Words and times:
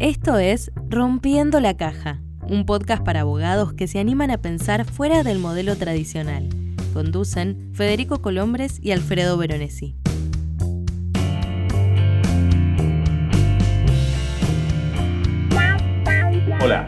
Esto 0.00 0.38
es 0.38 0.70
Rompiendo 0.88 1.58
la 1.58 1.76
Caja, 1.76 2.20
un 2.48 2.66
podcast 2.66 3.04
para 3.04 3.22
abogados 3.22 3.72
que 3.72 3.88
se 3.88 3.98
animan 3.98 4.30
a 4.30 4.38
pensar 4.38 4.84
fuera 4.84 5.24
del 5.24 5.40
modelo 5.40 5.74
tradicional. 5.74 6.48
Conducen 6.94 7.72
Federico 7.74 8.22
Colombres 8.22 8.78
y 8.80 8.92
Alfredo 8.92 9.36
Veronesi. 9.36 9.96
Hola, 16.62 16.86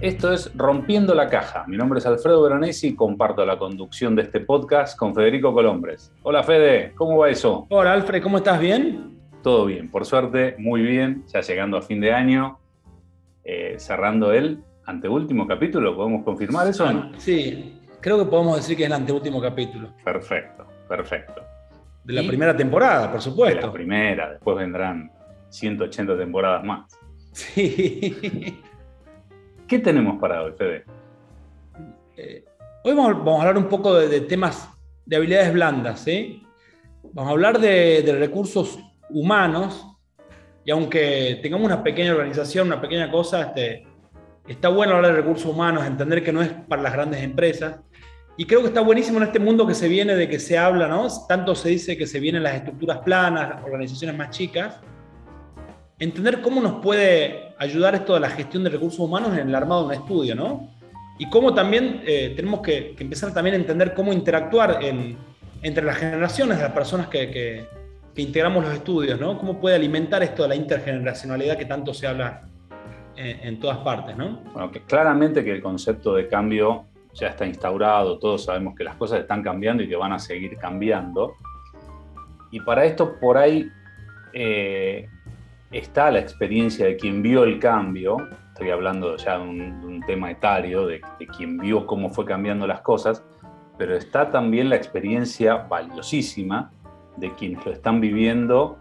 esto 0.00 0.32
es 0.32 0.50
Rompiendo 0.56 1.14
la 1.14 1.28
Caja. 1.28 1.66
Mi 1.68 1.76
nombre 1.76 1.98
es 1.98 2.06
Alfredo 2.06 2.42
Veronesi 2.42 2.88
y 2.88 2.94
comparto 2.94 3.44
la 3.44 3.58
conducción 3.58 4.16
de 4.16 4.22
este 4.22 4.40
podcast 4.40 4.98
con 4.98 5.14
Federico 5.14 5.52
Colombres. 5.52 6.14
Hola 6.22 6.42
Fede, 6.42 6.94
¿cómo 6.94 7.18
va 7.18 7.28
eso? 7.28 7.66
Hola 7.68 7.92
Alfred, 7.92 8.22
¿cómo 8.22 8.38
estás? 8.38 8.58
¿Bien? 8.58 9.17
Todo 9.42 9.66
bien, 9.66 9.88
por 9.90 10.04
suerte, 10.04 10.56
muy 10.58 10.82
bien, 10.82 11.24
ya 11.32 11.40
llegando 11.40 11.76
a 11.76 11.82
fin 11.82 12.00
de 12.00 12.12
año, 12.12 12.58
eh, 13.44 13.76
cerrando 13.78 14.32
el 14.32 14.62
anteúltimo 14.84 15.46
capítulo, 15.46 15.94
¿podemos 15.94 16.24
confirmar 16.24 16.66
eso 16.66 16.84
o 16.84 16.92
no? 16.92 17.12
Sí, 17.18 17.80
creo 18.00 18.18
que 18.18 18.24
podemos 18.24 18.56
decir 18.56 18.76
que 18.76 18.82
es 18.82 18.88
el 18.88 18.94
anteúltimo 18.94 19.40
capítulo. 19.40 19.90
Perfecto, 20.04 20.66
perfecto. 20.88 21.42
De 22.04 22.14
la 22.14 22.26
primera 22.26 22.56
temporada, 22.56 23.10
por 23.12 23.20
supuesto. 23.20 23.60
De 23.60 23.66
la 23.66 23.72
primera, 23.72 24.30
después 24.32 24.56
vendrán 24.56 25.12
180 25.50 26.16
temporadas 26.16 26.64
más. 26.64 26.98
Sí. 27.32 28.60
¿Qué 29.68 29.78
tenemos 29.78 30.18
para 30.18 30.42
hoy, 30.42 30.52
Fede? 30.56 30.84
Eh, 32.16 32.44
hoy 32.82 32.94
vamos, 32.94 33.26
a 33.26 33.40
hablar 33.40 33.58
un 33.58 33.68
poco 33.68 33.94
de, 33.94 34.22
temas 34.22 34.68
de 35.04 35.16
habilidades 35.16 35.52
blandas, 35.52 36.00
¿sí? 36.00 36.42
Vamos 37.12 37.28
a 37.28 37.32
hablar 37.32 37.60
de, 37.60 38.02
de 38.02 38.18
recursos 38.18 38.78
humanos, 39.10 39.86
y 40.68 40.70
aunque 40.70 41.38
tengamos 41.42 41.64
una 41.64 41.82
pequeña 41.82 42.12
organización, 42.12 42.66
una 42.66 42.78
pequeña 42.78 43.10
cosa, 43.10 43.40
este, 43.40 43.86
está 44.46 44.68
bueno 44.68 44.96
hablar 44.96 45.12
de 45.12 45.22
recursos 45.22 45.46
humanos, 45.46 45.86
entender 45.86 46.22
que 46.22 46.30
no 46.30 46.42
es 46.42 46.50
para 46.68 46.82
las 46.82 46.92
grandes 46.92 47.22
empresas. 47.22 47.76
Y 48.36 48.44
creo 48.44 48.60
que 48.60 48.68
está 48.68 48.82
buenísimo 48.82 49.16
en 49.16 49.24
este 49.24 49.38
mundo 49.38 49.66
que 49.66 49.72
se 49.72 49.88
viene 49.88 50.14
de 50.14 50.28
que 50.28 50.38
se 50.38 50.58
habla, 50.58 50.86
¿no? 50.86 51.08
Tanto 51.26 51.54
se 51.54 51.70
dice 51.70 51.96
que 51.96 52.06
se 52.06 52.20
vienen 52.20 52.42
las 52.42 52.54
estructuras 52.54 52.98
planas, 52.98 53.64
organizaciones 53.64 54.14
más 54.14 54.28
chicas. 54.28 54.76
Entender 55.98 56.42
cómo 56.42 56.60
nos 56.60 56.82
puede 56.82 57.54
ayudar 57.58 57.94
esto 57.94 58.12
de 58.12 58.20
la 58.20 58.28
gestión 58.28 58.62
de 58.62 58.68
recursos 58.68 59.00
humanos 59.00 59.36
en 59.38 59.48
el 59.48 59.54
armado 59.54 59.88
de 59.88 59.96
un 59.96 60.02
estudio, 60.02 60.34
¿no? 60.34 60.68
Y 61.18 61.30
cómo 61.30 61.54
también 61.54 62.02
eh, 62.06 62.34
tenemos 62.36 62.60
que, 62.60 62.94
empezar 62.98 63.32
también 63.32 63.54
a 63.54 63.58
entender 63.58 63.94
cómo 63.94 64.12
interactuar 64.12 64.80
entre 65.62 65.82
las 65.82 65.96
generaciones 65.96 66.58
de 66.58 66.62
las 66.62 66.72
personas 66.72 67.08
que 67.08 67.66
integramos 68.16 68.64
los 68.64 68.74
estudios, 68.74 69.20
¿no? 69.20 69.38
¿Cómo 69.38 69.60
puede 69.60 69.76
alimentar 69.76 70.22
esto 70.22 70.42
de 70.42 70.48
la 70.48 70.54
intergeneracionalidad 70.56 71.56
que 71.56 71.66
tanto 71.66 71.94
se 71.94 72.06
habla 72.06 72.48
en, 73.18 73.58
todas 73.58 73.78
partes, 73.78 74.16
¿no? 74.16 74.40
Bueno, 74.52 74.70
que 74.70 74.82
claramente 74.82 75.44
que 75.44 75.52
el 75.52 75.60
concepto 75.60 76.14
de 76.14 76.28
cambio 76.28 76.84
ya 77.14 77.28
está 77.28 77.46
instaurado, 77.46 78.18
todos 78.18 78.44
sabemos 78.44 78.76
que 78.76 78.84
las 78.84 78.94
cosas 78.94 79.20
están 79.20 79.42
cambiando 79.42 79.82
y 79.82 79.88
que 79.88 79.96
van 79.96 80.12
a 80.12 80.18
seguir 80.18 80.56
cambiando. 80.56 81.34
Y 82.50 82.60
para 82.60 82.84
esto 82.84 83.18
por 83.18 83.36
ahí 83.36 83.68
eh, 84.32 85.08
está 85.72 86.10
la 86.10 86.20
experiencia 86.20 86.86
de 86.86 86.96
quien 86.96 87.22
vio 87.22 87.42
el 87.42 87.58
cambio, 87.58 88.18
estoy 88.52 88.70
hablando 88.70 89.16
ya 89.16 89.38
de 89.38 89.42
un, 89.42 90.02
tema 90.06 90.30
etario, 90.30 90.86
de, 90.86 91.02
de, 91.18 91.26
quien 91.26 91.58
vio 91.58 91.86
cómo 91.86 92.08
fue 92.08 92.24
cambiando 92.24 92.66
las 92.66 92.80
cosas, 92.80 93.22
pero 93.76 93.94
está 93.94 94.30
también 94.30 94.70
la 94.70 94.76
experiencia 94.76 95.56
valiosísima 95.56 96.70
de 97.18 97.34
quienes 97.34 97.64
lo 97.64 97.72
están 97.72 98.00
viviendo 98.00 98.78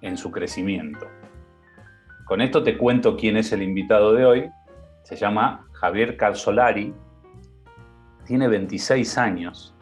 en 0.00 0.16
su 0.16 0.30
crecimiento. 0.30 1.06
Con 2.24 2.40
esto 2.40 2.62
te 2.62 2.78
cuento 2.78 3.16
quién 3.16 3.36
es 3.36 3.52
el 3.52 3.62
invitado 3.62 4.12
de 4.14 4.24
hoy. 4.24 4.50
Se 5.02 5.16
llama 5.16 5.66
Javier 5.72 6.16
Calzolari, 6.16 6.94
tiene 8.24 8.48
26 8.48 9.18
años 9.18 9.74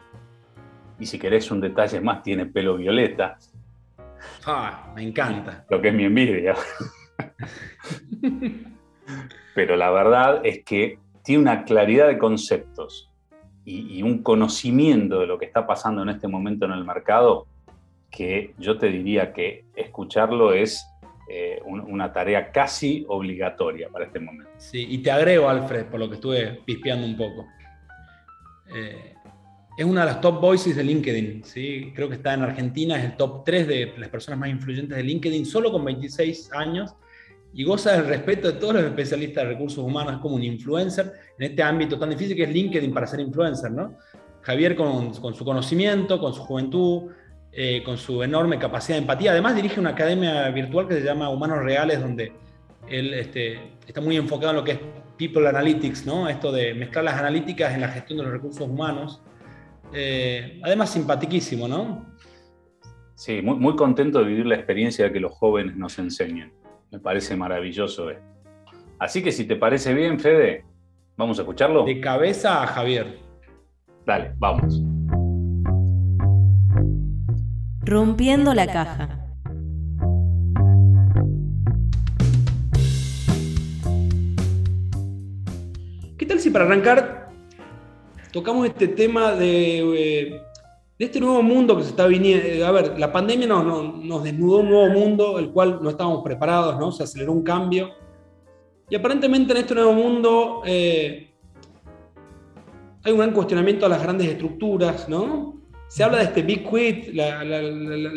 y 0.99 1.05
si 1.05 1.17
querés 1.17 1.49
un 1.51 1.61
detalle 1.61 2.01
más, 2.01 2.23
tiene 2.23 2.45
pelo 2.45 2.77
violeta. 2.77 3.37
Ah, 4.45 4.91
me 4.95 5.03
encanta. 5.03 5.65
Lo 5.69 5.81
que 5.81 5.89
es 5.89 5.93
mi 5.93 6.05
envidia. 6.05 6.55
Pero 9.55 9.75
la 9.75 9.91
verdad 9.91 10.41
es 10.45 10.63
que 10.63 10.99
tiene 11.23 11.41
una 11.41 11.63
claridad 11.63 12.07
de 12.07 12.17
conceptos 12.17 13.11
y, 13.65 13.97
y, 13.97 14.03
un 14.03 14.23
conocimiento 14.23 15.19
de 15.19 15.27
lo 15.27 15.37
que 15.37 15.45
está 15.45 15.65
pasando 15.65 16.03
en 16.03 16.09
este 16.09 16.27
momento 16.27 16.65
en 16.65 16.73
el 16.73 16.83
mercado 16.83 17.47
que 18.15 18.53
yo 18.59 18.77
te 18.77 18.87
diría 18.87 19.33
que 19.33 19.65
escucharlo 19.75 20.53
es 20.53 20.85
eh, 21.29 21.59
una 21.65 22.13
tarea 22.13 22.51
casi 22.51 23.05
obligatoria 23.07 23.89
para 23.89 24.05
este 24.05 24.19
momento. 24.19 24.51
Sí, 24.57 24.85
y 24.87 24.99
te 24.99 25.09
agrego, 25.09 25.49
Alfred, 25.49 25.85
por 25.85 25.99
lo 25.99 26.09
que 26.09 26.15
estuve 26.15 26.61
pispeando 26.63 27.07
un 27.07 27.17
poco. 27.17 27.47
Eh, 28.73 29.15
es 29.75 29.85
una 29.85 30.01
de 30.01 30.07
las 30.07 30.21
top 30.21 30.39
voices 30.39 30.75
de 30.75 30.83
LinkedIn, 30.83 31.43
¿sí? 31.43 31.91
creo 31.95 32.07
que 32.07 32.15
está 32.15 32.35
en 32.35 32.43
Argentina, 32.43 32.97
es 32.97 33.05
el 33.05 33.17
top 33.17 33.43
3 33.43 33.67
de 33.67 33.93
las 33.97 34.09
personas 34.09 34.39
más 34.39 34.49
influyentes 34.49 34.95
de 34.95 35.03
LinkedIn, 35.03 35.45
solo 35.47 35.71
con 35.71 35.83
26 35.83 36.51
años, 36.53 36.93
y 37.51 37.63
goza 37.63 37.93
del 37.93 38.05
respeto 38.05 38.51
de 38.51 38.59
todos 38.59 38.75
los 38.75 38.83
especialistas 38.83 39.43
de 39.43 39.49
recursos 39.49 39.83
humanos, 39.83 40.13
es 40.13 40.19
como 40.19 40.35
un 40.35 40.43
influencer 40.43 41.11
en 41.39 41.49
este 41.49 41.63
ámbito 41.63 41.97
tan 41.97 42.11
difícil 42.11 42.35
que 42.35 42.43
es 42.43 42.49
LinkedIn 42.49 42.93
para 42.93 43.07
ser 43.07 43.21
influencer, 43.21 43.71
¿no? 43.71 43.97
Javier 44.41 44.75
con, 44.75 45.13
con 45.13 45.33
su 45.33 45.43
conocimiento, 45.45 46.19
con 46.19 46.33
su 46.33 46.41
juventud, 46.41 47.11
eh, 47.55 47.83
con 47.83 47.97
su 47.97 48.23
enorme 48.23 48.57
capacidad 48.57 48.95
de 48.97 49.01
empatía. 49.01 49.31
Además 49.31 49.55
dirige 49.55 49.79
una 49.79 49.91
academia 49.91 50.49
virtual 50.49 50.87
que 50.87 50.95
se 50.95 51.01
llama 51.01 51.29
Humanos 51.29 51.59
Reales, 51.59 52.01
donde 52.01 52.33
él 52.87 53.13
este, 53.13 53.59
está 53.85 54.01
muy 54.01 54.17
enfocado 54.17 54.51
en 54.51 54.55
lo 54.57 54.63
que 54.63 54.71
es 54.71 54.79
People 55.17 55.47
Analytics, 55.47 56.05
¿no? 56.05 56.27
Esto 56.27 56.51
de 56.51 56.73
mezclar 56.73 57.03
las 57.03 57.19
analíticas 57.19 57.73
en 57.73 57.81
la 57.81 57.89
gestión 57.89 58.17
de 58.17 58.23
los 58.23 58.33
recursos 58.33 58.67
humanos. 58.67 59.21
Eh, 59.93 60.59
además, 60.63 60.89
simpatiquísimo, 60.91 61.67
¿no? 61.67 62.05
Sí, 63.15 63.41
muy, 63.43 63.55
muy 63.57 63.75
contento 63.75 64.19
de 64.19 64.25
vivir 64.25 64.47
la 64.47 64.55
experiencia 64.55 65.13
que 65.13 65.19
los 65.19 65.33
jóvenes 65.33 65.75
nos 65.75 65.99
enseñen. 65.99 66.51
Me 66.91 66.99
parece 66.99 67.35
maravilloso 67.35 68.09
esto. 68.09 68.25
Así 68.97 69.21
que 69.21 69.31
si 69.31 69.45
te 69.45 69.55
parece 69.55 69.93
bien, 69.93 70.19
Fede, 70.19 70.65
vamos 71.17 71.37
a 71.37 71.43
escucharlo. 71.43 71.83
De 71.85 71.99
cabeza 71.99 72.63
a 72.63 72.67
Javier. 72.67 73.19
Dale, 74.05 74.33
vamos. 74.37 74.81
Rompiendo 77.93 78.55
la 78.55 78.65
caja. 78.65 79.19
¿Qué 86.17 86.25
tal 86.25 86.39
si 86.39 86.49
para 86.49 86.65
arrancar 86.65 87.29
tocamos 88.31 88.65
este 88.65 88.87
tema 88.87 89.33
de, 89.33 89.77
eh, 89.77 90.41
de 90.97 91.05
este 91.05 91.19
nuevo 91.19 91.43
mundo 91.43 91.77
que 91.77 91.83
se 91.83 91.89
está 91.89 92.07
viniendo? 92.07 92.65
A 92.65 92.71
ver, 92.71 92.97
la 92.97 93.11
pandemia 93.11 93.45
nos, 93.45 94.03
nos, 94.03 94.23
desnudó 94.23 94.61
un 94.61 94.69
nuevo 94.69 94.89
mundo, 94.89 95.37
el 95.37 95.51
cual 95.51 95.77
no 95.79 95.91
estábamos 95.91 96.23
preparados, 96.23 96.79
¿no? 96.79 96.91
Se 96.91 97.03
aceleró 97.03 97.31
un 97.31 97.43
cambio. 97.43 97.91
Y 98.89 98.95
aparentemente 98.95 99.51
en 99.53 99.57
este 99.59 99.75
nuevo 99.75 99.93
mundo 99.93 100.63
eh, 100.65 101.31
hay 103.03 103.11
un 103.11 103.19
gran 103.19 103.33
cuestionamiento 103.33 103.85
a 103.85 103.89
las 103.89 104.01
grandes 104.01 104.29
estructuras, 104.29 105.07
¿no? 105.07 105.61
Se 105.93 106.03
habla 106.03 106.17
de 106.17 106.23
este 106.23 106.41
big 106.41 106.67
quit, 106.67 107.13
la, 107.13 107.43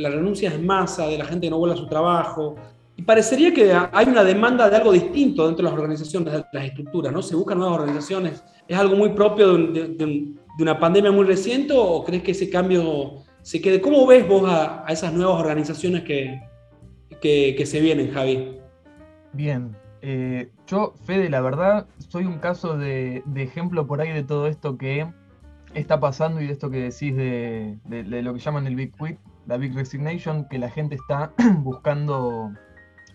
renuncia 0.09 0.50
en 0.50 0.64
masa, 0.64 1.09
de 1.09 1.19
la 1.19 1.26
gente 1.26 1.47
que 1.47 1.50
no 1.50 1.59
vuelve 1.59 1.75
a 1.75 1.78
su 1.78 1.87
trabajo. 1.87 2.56
Y 2.97 3.03
parecería 3.03 3.53
que 3.53 3.70
hay 3.70 4.06
una 4.09 4.25
demanda 4.25 4.70
de 4.70 4.76
algo 4.76 4.92
distinto 4.92 5.44
dentro 5.44 5.62
de 5.62 5.70
las 5.70 5.78
organizaciones, 5.78 6.32
de 6.32 6.44
las 6.54 6.64
estructuras, 6.64 7.12
¿no? 7.12 7.20
Se 7.20 7.37
buscan 7.37 7.59
nuevas 7.59 7.78
organizaciones. 7.81 8.42
¿Es 8.66 8.78
algo 8.78 8.97
muy 8.97 9.10
propio 9.10 9.59
de, 9.59 10.26
una 10.59 10.81
pandemia 10.81 11.12
muy 11.12 11.26
reciente 11.26 11.75
o 11.76 12.03
crees 12.03 12.22
que 12.22 12.31
ese 12.31 12.48
cambio 12.48 13.16
se 13.42 13.60
quede? 13.60 13.82
¿Cómo 13.82 14.06
ves 14.06 14.26
vos 14.26 14.44
a, 14.47 14.87
esas 14.88 15.12
nuevas 15.12 15.38
organizaciones 15.38 16.03
que, 16.04 16.41
que, 17.20 17.67
se 17.67 17.79
vienen, 17.82 18.11
Javi? 18.11 18.56
Bien, 19.34 19.76
eh, 20.00 20.49
yo, 20.67 20.94
Fede, 21.05 21.29
la 21.29 21.43
verdad, 21.43 21.88
soy 22.08 22.25
un 22.25 22.38
caso 22.38 22.79
de, 22.79 23.22
ejemplo 23.34 23.87
por 23.87 24.00
ahí 24.00 24.14
de 24.14 24.22
todo 24.22 24.46
esto 24.46 24.79
que 24.79 25.06
está 25.81 26.00
pasando 26.00 26.40
y 26.40 26.46
de 26.46 26.52
esto 26.52 26.70
que 26.70 26.78
decís 26.78 27.14
de, 27.14 27.78
lo 28.23 28.34
que 28.34 28.40
llaman 28.40 28.67
el 28.67 28.76
Big 28.76 28.96
Quit, 28.96 29.19
la 29.46 29.56
Big 29.58 29.75
Resignation, 29.75 30.49
que 30.49 30.58
la 30.58 30.70
gente 30.70 30.94
está 30.94 31.32
buscando, 31.58 32.52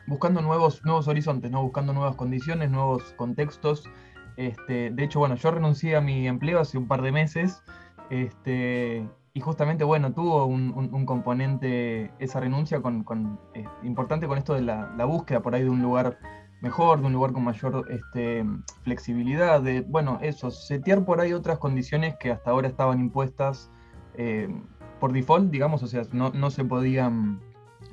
buscando 0.08 0.42
nuevos, 0.42 0.86
nuevos 0.86 1.08
horizontes, 1.08 1.50
¿no? 1.52 1.64
buscando 1.64 1.92
nuevas 1.94 2.16
condiciones, 2.16 2.70
nuevos 2.70 3.14
contextos. 3.18 3.90
Este, 4.38 4.92
de 4.92 5.04
hecho, 5.04 5.20
bueno, 5.20 5.36
yo 5.36 5.52
renuncié 5.52 5.96
a 5.96 6.02
mi 6.02 6.28
empleo 6.28 6.60
hace 6.60 6.78
un 6.78 6.88
par 6.88 7.02
de 7.02 7.12
meses 7.12 7.64
este, 8.10 9.08
y 9.34 9.40
justamente, 9.40 9.84
bueno, 9.84 10.14
tuvo 10.14 10.46
un, 10.46 11.06
componente 11.06 12.12
esa 12.20 12.40
renuncia 12.40 12.82
con, 12.82 13.40
eh, 13.54 13.66
importante 13.84 14.28
con 14.28 14.38
esto 14.38 14.54
de 14.54 14.62
la, 14.62 14.94
la, 14.98 15.06
búsqueda 15.06 15.42
por 15.42 15.56
ahí 15.56 15.64
de 15.64 15.70
un 15.70 15.82
lugar 15.82 16.20
mejor, 16.62 17.02
de 17.02 17.08
un 17.08 17.14
lugar 17.14 17.34
con 17.34 17.44
mayor 17.44 17.88
este, 17.90 18.46
flexibilidad, 18.84 19.62
de, 19.62 19.82
bueno, 19.82 20.20
eso, 20.22 20.52
setear 20.52 21.04
por 21.04 21.20
ahí 21.20 21.34
otras 21.34 21.58
condiciones 21.58 22.16
que 22.18 22.32
hasta 22.32 22.52
ahora 22.52 22.68
estaban 22.68 23.00
impuestas 23.00 23.70
eh, 24.16 24.48
por 25.00 25.12
default, 25.12 25.52
digamos, 25.52 25.82
o 25.84 25.88
sea, 25.88 26.04
no, 26.12 26.52
se 26.52 26.64
podían, 26.64 27.42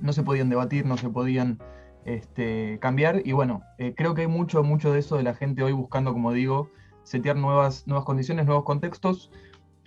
no 0.00 0.12
se 0.12 0.22
podían 0.22 0.50
debatir, 0.50 0.84
no 0.84 0.98
se 0.98 1.08
podían 1.08 1.58
este, 2.04 2.78
cambiar. 2.80 3.22
Y 3.24 3.32
bueno, 3.32 3.62
eh, 3.78 3.94
creo 3.96 4.14
que 4.14 4.22
hay 4.22 4.26
mucho, 4.26 4.62
mucho 4.62 4.92
de 4.92 4.98
eso 4.98 5.16
de 5.16 5.22
la 5.22 5.34
gente 5.34 5.62
hoy 5.62 5.72
buscando, 5.72 6.12
como 6.12 6.32
digo, 6.32 6.70
setear 7.04 7.36
nuevas, 7.36 7.86
nuevas 7.86 8.04
condiciones, 8.04 8.44
nuevos 8.44 8.64
contextos, 8.64 9.30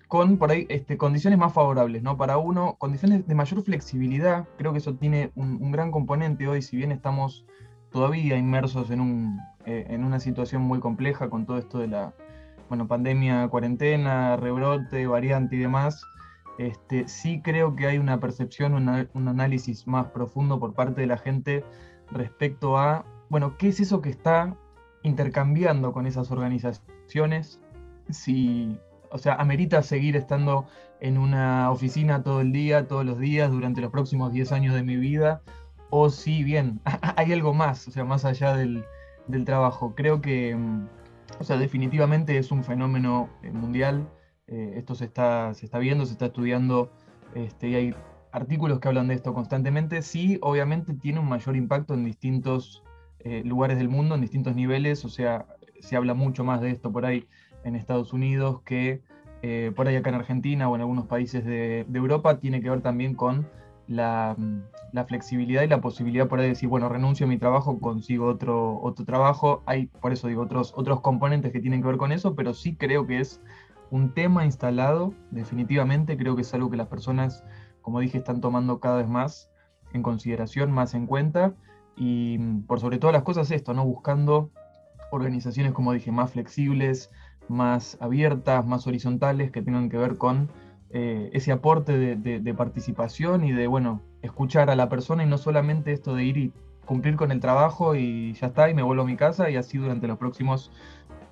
con 0.07 0.37
por 0.37 0.51
ahí 0.51 0.65
este, 0.67 0.97
condiciones 0.97 1.39
más 1.39 1.53
favorables, 1.53 2.03
¿no? 2.03 2.17
Para 2.17 2.37
uno, 2.37 2.75
condiciones 2.79 3.25
de 3.25 3.33
mayor 3.33 3.63
flexibilidad, 3.63 4.45
creo 4.57 4.73
que 4.73 4.79
eso 4.79 4.95
tiene 4.95 5.31
un, 5.35 5.71
gran 5.71 5.89
componente 5.89 6.49
hoy, 6.49 6.61
si 6.61 6.75
bien 6.75 6.91
estamos 6.91 7.45
todavía 7.91 8.37
inmersos 8.37 8.89
en, 8.91 9.01
un, 9.01 9.39
eh, 9.65 9.85
en 9.89 10.03
una 10.03 10.19
situación 10.19 10.61
muy 10.61 10.79
compleja 10.79 11.29
con 11.29 11.45
todo 11.45 11.57
esto 11.57 11.79
de 11.79 11.87
la 11.87 12.13
bueno, 12.69 12.87
pandemia, 12.87 13.47
cuarentena, 13.49 14.37
rebrote, 14.37 15.05
variante 15.05 15.57
y 15.57 15.59
demás, 15.59 16.05
este, 16.57 17.07
sí 17.07 17.41
creo 17.41 17.75
que 17.75 17.87
hay 17.87 17.97
una 17.97 18.19
percepción, 18.19 18.75
un 18.75 19.27
análisis 19.27 19.87
más 19.87 20.07
profundo 20.07 20.59
por 20.59 20.73
parte 20.73 21.01
de 21.01 21.07
la 21.07 21.17
gente 21.17 21.65
respecto 22.11 22.77
a, 22.77 23.05
bueno, 23.29 23.57
¿qué 23.57 23.69
es 23.69 23.79
eso 23.79 24.01
que 24.01 24.09
está 24.09 24.55
intercambiando 25.03 25.91
con 25.91 26.05
esas 26.05 26.31
organizaciones? 26.31 27.59
Si, 28.09 28.77
o 29.09 29.17
sea, 29.17 29.35
amerita 29.35 29.81
seguir 29.81 30.15
estando 30.15 30.65
en 30.99 31.17
una 31.17 31.71
oficina 31.71 32.23
todo 32.23 32.41
el 32.41 32.51
día, 32.51 32.87
todos 32.87 33.05
los 33.05 33.17
días, 33.17 33.51
durante 33.51 33.81
los 33.81 33.91
próximos 33.91 34.31
10 34.31 34.51
años 34.51 34.75
de 34.75 34.83
mi 34.83 34.97
vida, 34.97 35.41
o 35.91 36.09
si 36.09 36.43
bien 36.43 36.79
hay 37.15 37.31
algo 37.31 37.53
más, 37.53 37.87
o 37.87 37.91
sea, 37.91 38.03
más 38.03 38.25
allá 38.25 38.55
del, 38.55 38.83
trabajo. 39.45 39.93
Creo 39.95 40.19
que, 40.19 40.55
mm, 40.55 40.87
o 41.39 41.43
sea, 41.43 41.57
definitivamente 41.57 42.37
es 42.37 42.51
un 42.51 42.63
fenómeno 42.63 43.29
eh, 43.43 43.51
mundial. 43.51 44.09
Eh, 44.47 44.73
esto 44.75 44.95
se 44.95 45.05
está, 45.05 45.53
se 45.53 45.65
está 45.65 45.77
viendo, 45.77 46.05
se 46.05 46.13
está 46.13 46.25
estudiando, 46.25 46.91
este, 47.35 47.69
y 47.69 47.75
hay 47.75 47.95
artículos 48.33 48.79
que 48.79 48.89
hablan 48.89 49.07
de 49.07 49.13
esto 49.13 49.33
constantemente, 49.33 50.01
sí, 50.01 50.37
obviamente 50.41 50.93
tiene 50.93 51.19
un 51.19 51.29
mayor 51.29 51.55
impacto 51.55 51.93
en 51.93 52.03
distintos 52.03 52.83
eh, 53.19 53.43
lugares 53.45 53.77
del 53.77 53.87
mundo, 53.87 54.15
en 54.15 54.21
distintos 54.21 54.55
niveles, 54.55 55.05
o 55.05 55.09
sea, 55.09 55.45
se 55.79 55.95
habla 55.95 56.13
mucho 56.13 56.43
más 56.43 56.59
de 56.59 56.71
esto 56.71 56.91
por 56.91 57.05
ahí 57.05 57.27
en 57.63 57.75
Estados 57.75 58.11
Unidos 58.11 58.61
que 58.63 59.01
por 59.75 59.87
ahí 59.87 59.95
acá 59.95 60.09
en 60.09 60.15
Argentina 60.17 60.69
o 60.69 60.75
en 60.75 60.81
algunos 60.81 61.07
países 61.07 61.43
de, 61.43 61.87
Europa, 61.91 62.39
tiene 62.39 62.61
que 62.61 62.69
ver 62.69 62.81
también 62.81 63.15
con 63.15 63.47
la, 63.87 64.35
la, 64.93 65.05
flexibilidad 65.05 65.63
y 65.63 65.67
la 65.67 65.81
posibilidad 65.81 66.27
por 66.27 66.39
ahí 66.39 66.45
de 66.45 66.49
decir, 66.49 66.69
bueno, 66.69 66.89
renuncio 66.89 67.25
a 67.25 67.29
mi 67.29 67.37
trabajo, 67.37 67.79
consigo 67.79 68.27
otro, 68.27 68.79
otro 68.81 69.05
trabajo, 69.05 69.63
hay, 69.65 69.87
por 69.87 70.13
eso 70.13 70.27
digo, 70.27 70.43
otros, 70.43 70.73
otros 70.75 71.01
componentes 71.01 71.51
que 71.51 71.59
tienen 71.59 71.81
que 71.81 71.87
ver 71.87 71.97
con 71.97 72.11
eso, 72.11 72.35
pero 72.35 72.53
sí 72.53 72.75
creo 72.75 73.07
que 73.07 73.19
es 73.19 73.41
un 73.89 74.13
tema 74.13 74.45
instalado, 74.45 75.13
definitivamente, 75.31 76.17
creo 76.17 76.35
que 76.35 76.43
es 76.43 76.53
algo 76.53 76.69
que 76.69 76.77
las 76.77 76.87
personas 76.87 77.43
como 77.81 77.99
dije, 77.99 78.17
están 78.17 78.41
tomando 78.41 78.79
cada 78.79 78.97
vez 78.97 79.07
más 79.07 79.49
en 79.93 80.03
consideración, 80.03 80.71
más 80.71 80.93
en 80.93 81.07
cuenta, 81.07 81.53
y 81.95 82.37
mm, 82.39 82.63
por 82.63 82.79
sobre 82.79 82.97
todas 82.97 83.13
las 83.13 83.23
cosas 83.23 83.51
esto, 83.51 83.73
¿no? 83.73 83.85
Buscando 83.85 84.51
organizaciones, 85.11 85.73
como 85.73 85.93
dije, 85.93 86.11
más 86.11 86.31
flexibles, 86.31 87.11
más 87.49 87.97
abiertas, 87.99 88.65
más 88.65 88.87
horizontales, 88.87 89.51
que 89.51 89.61
tengan 89.61 89.89
que 89.89 89.97
ver 89.97 90.17
con 90.17 90.49
eh, 90.93 91.29
ese 91.33 91.51
aporte 91.51 91.97
de, 91.97 92.53
participación 92.53 93.45
y 93.45 93.51
de, 93.51 93.67
bueno, 93.67 94.01
escuchar 94.21 94.69
a 94.69 94.75
la 94.75 94.89
persona 94.89 95.23
y 95.23 95.27
no 95.27 95.37
solamente 95.37 95.93
esto 95.93 96.15
de 96.15 96.23
ir 96.23 96.37
y 96.37 96.53
cumplir 96.85 97.15
con 97.15 97.31
el 97.31 97.39
trabajo 97.39 97.95
y 97.95 98.33
ya 98.33 98.47
está, 98.47 98.69
y 98.69 98.73
me 98.73 98.83
vuelvo 98.83 99.03
a 99.03 99.05
mi 99.05 99.15
casa 99.15 99.49
y 99.49 99.55
así 99.55 99.77
durante 99.77 100.07
los 100.07 100.17
próximos 100.17 100.71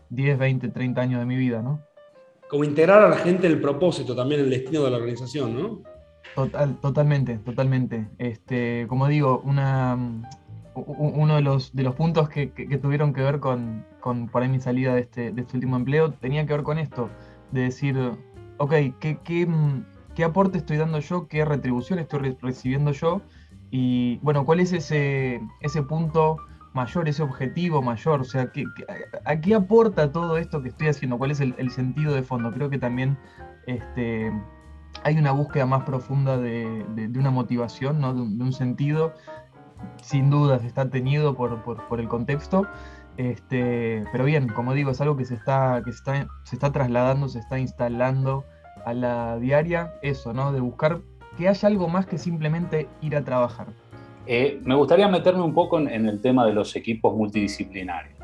10, 0.10 0.38
20, 0.38 0.70
30 0.70 1.02
años 1.02 1.20
de 1.20 1.26
mi 1.26 1.36
vida, 1.36 1.62
¿no? 1.62 1.82
Como 2.48 2.64
integrar 2.64 3.04
a 3.04 3.10
la 3.10 3.18
gente 3.18 3.48
el 3.48 3.60
propósito, 3.60 4.16
también 4.16 4.42
el 4.42 4.50
destino 4.50 4.84
de 4.84 4.92
la 4.92 4.98
organización, 4.98 5.62
¿no? 5.62 5.82
Total, 6.36 6.80
totalmente, 6.80 7.38
totalmente. 7.40 8.08
Este, 8.18 8.86
como 8.88 9.08
digo, 9.08 9.42
una, 9.44 9.98
uno 10.74 11.36
de 11.36 11.42
los, 11.42 11.76
de 11.76 11.84
los 11.84 11.96
puntos 11.96 12.30
que, 12.30 12.48
tuvieron 12.82 13.14
que 13.14 13.22
ver 13.22 13.40
con, 13.40 13.86
con 14.00 14.28
por 14.28 14.42
ahí 14.42 14.50
mi 14.50 14.60
salida 14.60 14.96
de 14.96 15.02
este, 15.02 15.32
de 15.32 15.42
este 15.42 15.58
último 15.58 15.76
empleo 15.76 16.12
tenía 16.14 16.46
que 16.46 16.54
ver 16.54 16.64
con 16.64 16.78
esto, 16.78 17.10
de 17.52 17.62
decir, 17.62 17.98
ok, 18.60 18.74
¿qué, 19.00 19.20
qué, 19.24 20.24
aporte 20.24 20.58
estoy 20.58 20.78
dando 20.78 21.00
yo? 21.00 21.28
¿Qué 21.28 21.44
retribución 21.46 22.00
estoy 22.00 22.38
recibiendo 22.42 22.92
yo? 22.92 23.22
Y 23.72 24.18
bueno, 24.18 24.46
¿cuál 24.46 24.60
es 24.60 24.74
ese, 24.74 25.42
ese 25.62 25.82
punto 25.84 26.38
mayor, 26.74 27.08
ese 27.08 27.24
objetivo 27.24 27.82
mayor? 27.82 28.22
O 28.22 28.24
sea, 28.24 28.52
¿qué, 28.52 28.66
a 29.26 29.40
qué 29.40 29.56
aporta 29.56 30.12
todo 30.12 30.38
esto 30.38 30.62
que 30.62 30.70
estoy 30.70 30.88
haciendo? 30.90 31.18
¿Cuál 31.18 31.32
es 31.32 31.40
el, 31.40 31.56
el 31.58 31.72
sentido 31.72 32.14
de 32.14 32.24
fondo? 32.24 32.52
Creo 32.52 32.70
que 32.70 32.78
también 32.78 33.18
este, 33.68 34.32
hay 35.04 35.18
una 35.18 35.32
búsqueda 35.32 35.66
más 35.66 35.84
profunda 35.84 36.38
de, 36.38 36.86
una 37.16 37.32
motivación, 37.32 38.02
¿no? 38.02 38.14
de, 38.14 38.22
un, 38.22 38.54
sentido, 38.54 39.14
sin 40.02 40.30
dudas 40.30 40.64
está 40.64 40.90
tenido 40.90 41.36
por, 41.36 42.00
el 42.00 42.08
contexto, 42.08 42.68
este, 43.19 44.06
pero 44.13 44.24
bien, 44.24 44.48
como 44.48 44.74
digo, 44.74 44.92
es 44.92 45.01
algo 45.01 45.18
que, 45.18 45.25
se 45.25 45.36
está, 45.36 45.81
que 45.83 45.89
está, 45.89 46.27
se 46.44 46.56
está 46.56 46.71
trasladando, 46.71 47.27
se 47.27 47.39
está 47.39 47.60
instalando 47.60 48.45
a 48.86 48.94
la 48.94 49.38
diaria, 49.38 49.94
eso, 50.01 50.33
¿no? 50.33 50.54
de 50.54 50.62
buscar 50.62 51.01
que 51.38 51.50
haya 51.50 51.68
algo 51.68 51.89
más 51.89 52.06
que 52.06 52.18
simplemente 52.18 52.88
ir 53.01 53.18
a 53.18 53.24
trabajar. 53.24 53.68
Eh, 54.25 54.62
me 54.63 54.74
gustaría 54.74 55.10
meterme 55.10 55.42
un 55.42 55.54
poco 55.54 55.80
en, 55.80 56.07
el 56.07 56.21
tema 56.21 56.45
de 56.45 56.54
los 56.54 56.74
equipos 56.77 57.13
multidisciplinarios. 57.13 58.18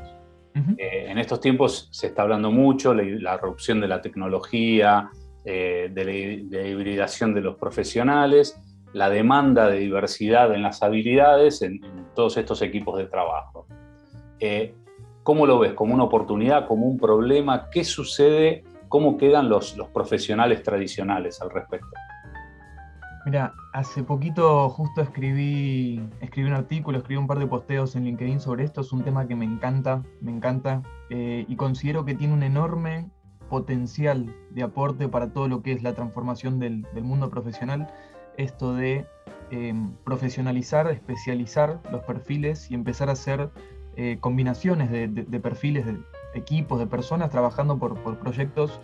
Eh, 0.78 1.10
en 1.10 1.18
estos 1.18 1.38
tiempos 1.42 1.90
se 1.92 2.06
está 2.06 2.22
hablando 2.22 2.50
mucho, 2.50 2.94
la, 2.94 3.02
la 3.02 3.34
erupción 3.34 3.78
de 3.78 3.88
la 3.88 4.00
tecnología, 4.00 5.10
eh, 5.48 5.90
de, 5.92 6.04
la, 6.50 6.66
hibridación 6.66 7.32
de 7.32 7.42
los 7.42 7.56
profesionales, 7.56 8.58
la 8.94 9.10
demanda 9.10 9.68
de 9.68 9.78
diversidad 9.78 10.52
en 10.52 10.62
las 10.62 10.82
habilidades 10.82 11.62
en, 11.62 11.80
todos 12.16 12.36
estos 12.36 12.62
equipos 12.62 12.98
de 12.98 13.04
trabajo. 13.04 13.66
Eh, 14.40 14.74
¿Cómo 15.26 15.44
lo 15.44 15.58
ves? 15.58 15.72
¿Como 15.72 15.92
una 15.92 16.04
oportunidad? 16.04 16.68
¿Como 16.68 16.86
un 16.86 16.98
problema? 16.98 17.68
¿Qué 17.68 17.82
sucede? 17.82 18.62
¿Cómo 18.86 19.16
quedan 19.16 19.48
los, 19.48 19.76
profesionales 19.92 20.62
tradicionales 20.62 21.42
al 21.42 21.50
respecto? 21.50 21.88
Mira, 23.24 23.52
hace 23.72 24.04
poquito 24.04 24.68
justo 24.68 25.00
escribí, 25.00 26.00
escribí 26.20 26.46
un 26.46 26.54
artículo, 26.54 26.98
escribí 26.98 27.18
un 27.18 27.26
par 27.26 27.40
de 27.40 27.48
posteos 27.48 27.96
en 27.96 28.04
LinkedIn 28.04 28.38
sobre 28.38 28.62
esto. 28.62 28.82
Es 28.82 28.92
un 28.92 29.02
tema 29.02 29.26
que 29.26 29.34
me 29.34 29.44
encanta, 29.44 30.00
me 30.20 30.30
encanta 30.30 30.82
eh, 31.10 31.44
y 31.48 31.56
considero 31.56 32.04
que 32.04 32.14
tiene 32.14 32.32
un 32.32 32.44
enorme 32.44 33.10
potencial 33.50 34.32
de 34.52 34.62
aporte 34.62 35.08
para 35.08 35.32
todo 35.32 35.48
lo 35.48 35.60
que 35.60 35.72
es 35.72 35.82
la 35.82 35.92
transformación 35.92 36.60
del, 36.60 36.86
mundo 37.02 37.30
profesional, 37.30 37.92
esto 38.36 38.74
de 38.74 39.04
em, 39.50 39.92
profesionalizar, 40.04 40.86
especializar 40.86 41.80
los 41.90 42.04
perfiles 42.04 42.70
y 42.70 42.74
empezar 42.74 43.08
a 43.08 43.12
hacer 43.14 43.50
eh, 43.96 44.18
combinaciones 44.20 44.90
de, 44.90 45.40
perfiles, 45.40 45.86
de 45.86 45.98
equipos, 46.34 46.78
de 46.78 46.86
personas 46.86 47.30
trabajando 47.30 47.78
por, 47.78 48.18
proyectos 48.18 48.80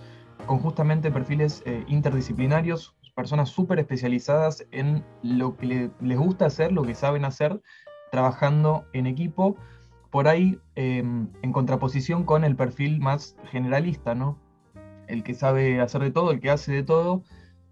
con 0.46 0.58
justamente 0.58 1.10
perfiles 1.10 1.62
eh, 1.66 1.84
interdisciplinarios, 1.86 2.96
personas 3.14 3.50
súper 3.50 3.78
especializadas 3.78 4.66
en 4.70 5.04
lo 5.22 5.56
que 5.56 5.90
les 6.00 6.18
gusta 6.18 6.46
hacer, 6.46 6.72
lo 6.72 6.82
que 6.82 6.94
saben 6.94 7.24
hacer, 7.24 7.60
trabajando 8.10 8.86
en 8.92 9.06
equipo, 9.06 9.56
por 10.10 10.28
ahí 10.28 10.58
em, 10.74 11.28
en 11.42 11.52
contraposición 11.52 12.24
con 12.24 12.44
el 12.44 12.56
perfil 12.56 13.00
más 13.00 13.36
generalista, 13.50 14.14
¿no? 14.14 14.38
el 15.12 15.22
que 15.22 15.34
sabe 15.34 15.80
hacer 15.80 16.02
de 16.02 16.10
todo, 16.10 16.30
el 16.30 16.40
que 16.40 16.50
hace 16.50 16.72
de 16.72 16.82
todo, 16.82 17.22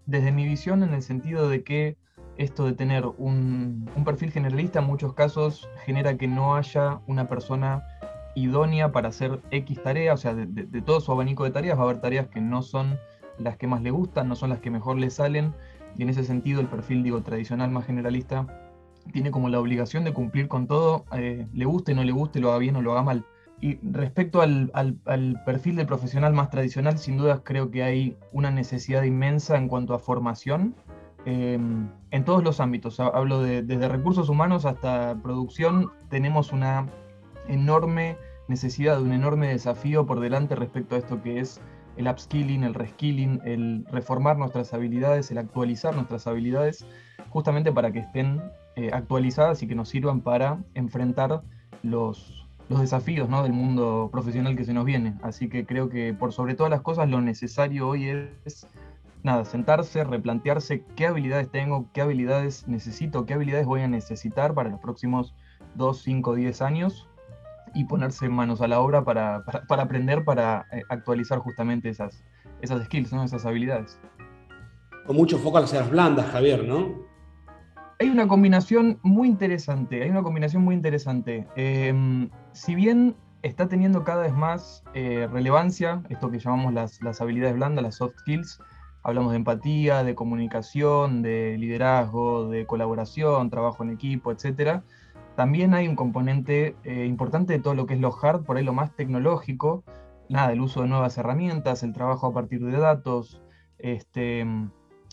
desde 0.05 0.31
mi 0.31 0.45
visión 0.45 0.83
en 0.83 0.93
el 0.93 1.01
sentido 1.01 1.49
de 1.49 1.63
que 1.63 1.97
esto 2.41 2.65
de 2.65 2.73
tener 2.73 3.05
un, 3.17 3.89
perfil 4.03 4.31
generalista 4.31 4.79
en 4.79 4.85
muchos 4.85 5.13
casos 5.13 5.69
genera 5.85 6.17
que 6.17 6.27
no 6.27 6.55
haya 6.55 6.99
una 7.07 7.27
persona 7.27 7.83
idónea 8.35 8.91
para 8.91 9.09
hacer 9.09 9.41
X 9.51 9.81
tarea, 9.83 10.13
o 10.13 10.17
sea, 10.17 10.33
de, 10.33 10.81
todo 10.81 11.01
su 11.01 11.11
abanico 11.11 11.43
de 11.43 11.51
tareas 11.51 11.77
va 11.77 11.81
a 11.81 11.85
haber 11.85 12.01
tareas 12.01 12.27
que 12.27 12.41
no 12.41 12.61
son 12.61 12.97
las 13.37 13.57
que 13.57 13.67
más 13.67 13.81
le 13.81 13.91
gustan, 13.91 14.27
no 14.27 14.35
son 14.35 14.49
las 14.49 14.59
que 14.59 14.69
mejor 14.69 14.97
le 14.97 15.09
salen, 15.09 15.53
y 15.97 16.03
en 16.03 16.09
ese 16.09 16.23
sentido 16.23 16.61
el 16.61 16.67
perfil, 16.67 17.03
digo, 17.03 17.21
tradicional 17.21 17.71
más 17.71 17.85
generalista 17.85 18.47
tiene 19.11 19.31
como 19.31 19.49
la 19.49 19.59
obligación 19.59 20.03
de 20.03 20.13
cumplir 20.13 20.47
con 20.47 20.67
todo, 20.67 21.05
eh, 21.13 21.47
le 21.53 21.65
guste, 21.65 21.93
no 21.93 22.03
le 22.03 22.11
guste, 22.11 22.39
lo 22.39 22.49
haga 22.49 22.59
bien 22.59 22.75
o 22.75 22.81
lo 22.81 22.91
haga 22.91 23.03
mal. 23.03 23.25
Y 23.59 23.77
respecto 23.83 24.41
al, 24.41 24.71
perfil 25.45 25.75
del 25.75 25.85
profesional 25.85 26.33
más 26.33 26.49
tradicional, 26.49 26.97
sin 26.97 27.17
dudas 27.17 27.41
creo 27.43 27.69
que 27.69 27.83
hay 27.83 28.17
una 28.31 28.49
necesidad 28.49 29.03
inmensa 29.03 29.55
en 29.57 29.67
cuanto 29.67 29.93
a 29.93 29.99
formación 29.99 30.75
en 31.25 32.25
todos 32.25 32.43
los 32.43 32.59
ámbitos. 32.59 32.99
Hablo 32.99 33.41
de, 33.41 33.61
desde 33.61 33.87
recursos 33.87 34.29
humanos 34.29 34.65
hasta 34.65 35.15
producción. 35.21 35.91
Tenemos 36.09 36.51
una 36.51 36.87
enorme 37.47 38.17
necesidad, 38.47 39.01
un 39.01 39.13
enorme 39.13 39.47
desafío 39.47 40.05
por 40.05 40.19
delante 40.19 40.55
respecto 40.55 40.95
a 40.95 40.99
esto 40.99 41.21
que 41.21 41.39
es 41.39 41.61
el 41.97 42.07
upskilling, 42.07 42.63
el 42.63 42.73
reskilling, 42.73 43.41
el 43.45 43.85
reformar 43.91 44.37
nuestras 44.37 44.73
habilidades, 44.73 45.31
el 45.31 45.37
actualizar 45.37 45.95
nuestras 45.95 46.27
habilidades, 46.27 46.85
justamente 47.29 47.71
para 47.71 47.91
que 47.91 47.99
estén 47.99 48.41
eh, 48.75 48.89
actualizadas 48.93 49.61
y 49.63 49.67
que 49.67 49.75
nos 49.75 49.89
sirvan 49.89 50.21
para 50.21 50.59
enfrentar 50.73 51.41
los, 51.83 52.47
los 52.69 52.79
desafíos 52.79 53.29
¿no? 53.29 53.43
del 53.43 53.53
mundo 53.53 54.09
profesional 54.11 54.55
que 54.55 54.63
se 54.63 54.73
nos 54.73 54.85
viene. 54.85 55.15
Así 55.21 55.49
que 55.49 55.65
creo 55.65 55.89
que 55.89 56.13
por 56.13 56.33
sobre 56.33 56.55
todas 56.55 56.69
las 56.69 56.81
cosas 56.81 57.09
lo 57.09 57.21
necesario 57.21 57.87
hoy 57.87 58.07
es 58.09 58.67
nada, 59.23 59.45
sentarse, 59.45 60.03
replantearse 60.03 60.83
qué 60.95 61.07
habilidades 61.07 61.49
tengo, 61.49 61.89
qué 61.93 62.01
habilidades 62.01 62.67
necesito, 62.67 63.25
qué 63.25 63.33
habilidades 63.33 63.65
voy 63.65 63.81
a 63.81 63.87
necesitar 63.87 64.53
para 64.53 64.69
los 64.69 64.79
próximos 64.79 65.35
2, 65.75 66.01
5, 66.01 66.35
10 66.35 66.61
años 66.61 67.09
y 67.73 67.85
ponerse 67.85 68.27
manos 68.29 68.61
a 68.61 68.67
la 68.67 68.79
obra 68.79 69.03
para, 69.03 69.43
aprender, 69.69 70.23
para 70.23 70.65
eh, 70.71 70.83
actualizar 70.89 71.39
justamente 71.39 71.89
esas, 71.89 72.23
esas 72.61 72.83
skills, 72.85 73.13
¿no? 73.13 73.23
esas 73.23 73.45
habilidades. 73.45 73.99
Con 75.05 75.15
mucho 75.15 75.37
foco 75.39 75.57
a 75.57 75.61
las 75.61 75.89
blandas, 75.89 76.27
Javier, 76.31 76.63
¿no? 76.63 77.09
Hay 77.99 78.09
una 78.09 78.27
combinación 78.27 78.99
muy 79.03 79.27
interesante, 79.27 80.01
hay 80.01 80.09
una 80.09 80.23
combinación 80.23 80.63
muy 80.63 80.75
interesante. 80.75 81.47
Em, 81.55 82.29
si 82.51 82.75
bien 82.75 83.15
está 83.43 83.67
teniendo 83.67 84.03
cada 84.03 84.23
vez 84.23 84.33
más 84.33 84.83
eh, 84.93 85.27
relevancia 85.31 86.01
esto 86.09 86.29
que 86.29 86.39
llamamos 86.39 86.73
las, 86.73 87.01
las, 87.01 87.21
habilidades 87.21 87.55
blandas, 87.55 87.83
las 87.83 87.95
soft 87.95 88.17
skills, 88.19 88.59
hablamos 89.03 89.31
de 89.31 89.37
empatía, 89.37 90.03
de 90.03 90.15
comunicación, 90.15 91.21
de 91.21 91.57
liderazgo, 91.57 92.49
de 92.49 92.65
colaboración, 92.65 93.49
trabajo 93.49 93.83
en 93.83 93.91
equipo, 93.91 94.31
etcétera 94.31 94.83
también 95.35 95.73
hay 95.73 95.87
un 95.87 95.95
componente 95.95 96.75
eh, 96.83 97.05
importante 97.05 97.53
de 97.53 97.59
todo 97.59 97.73
lo 97.73 97.85
que 97.85 97.93
es 97.93 97.99
lo 97.99 98.15
hard, 98.15 98.43
por 98.43 98.57
ahí 98.57 98.63
lo 98.63 98.73
más 98.73 98.95
tecnológico, 98.95 99.83
nada, 100.29 100.51
el 100.51 100.61
uso 100.61 100.81
de 100.81 100.87
nuevas 100.87 101.17
herramientas, 101.17 101.83
el 101.83 101.93
trabajo 101.93 102.27
a 102.27 102.33
partir 102.33 102.63
de 102.63 102.77
datos. 102.77 103.41
Este, 103.77 104.41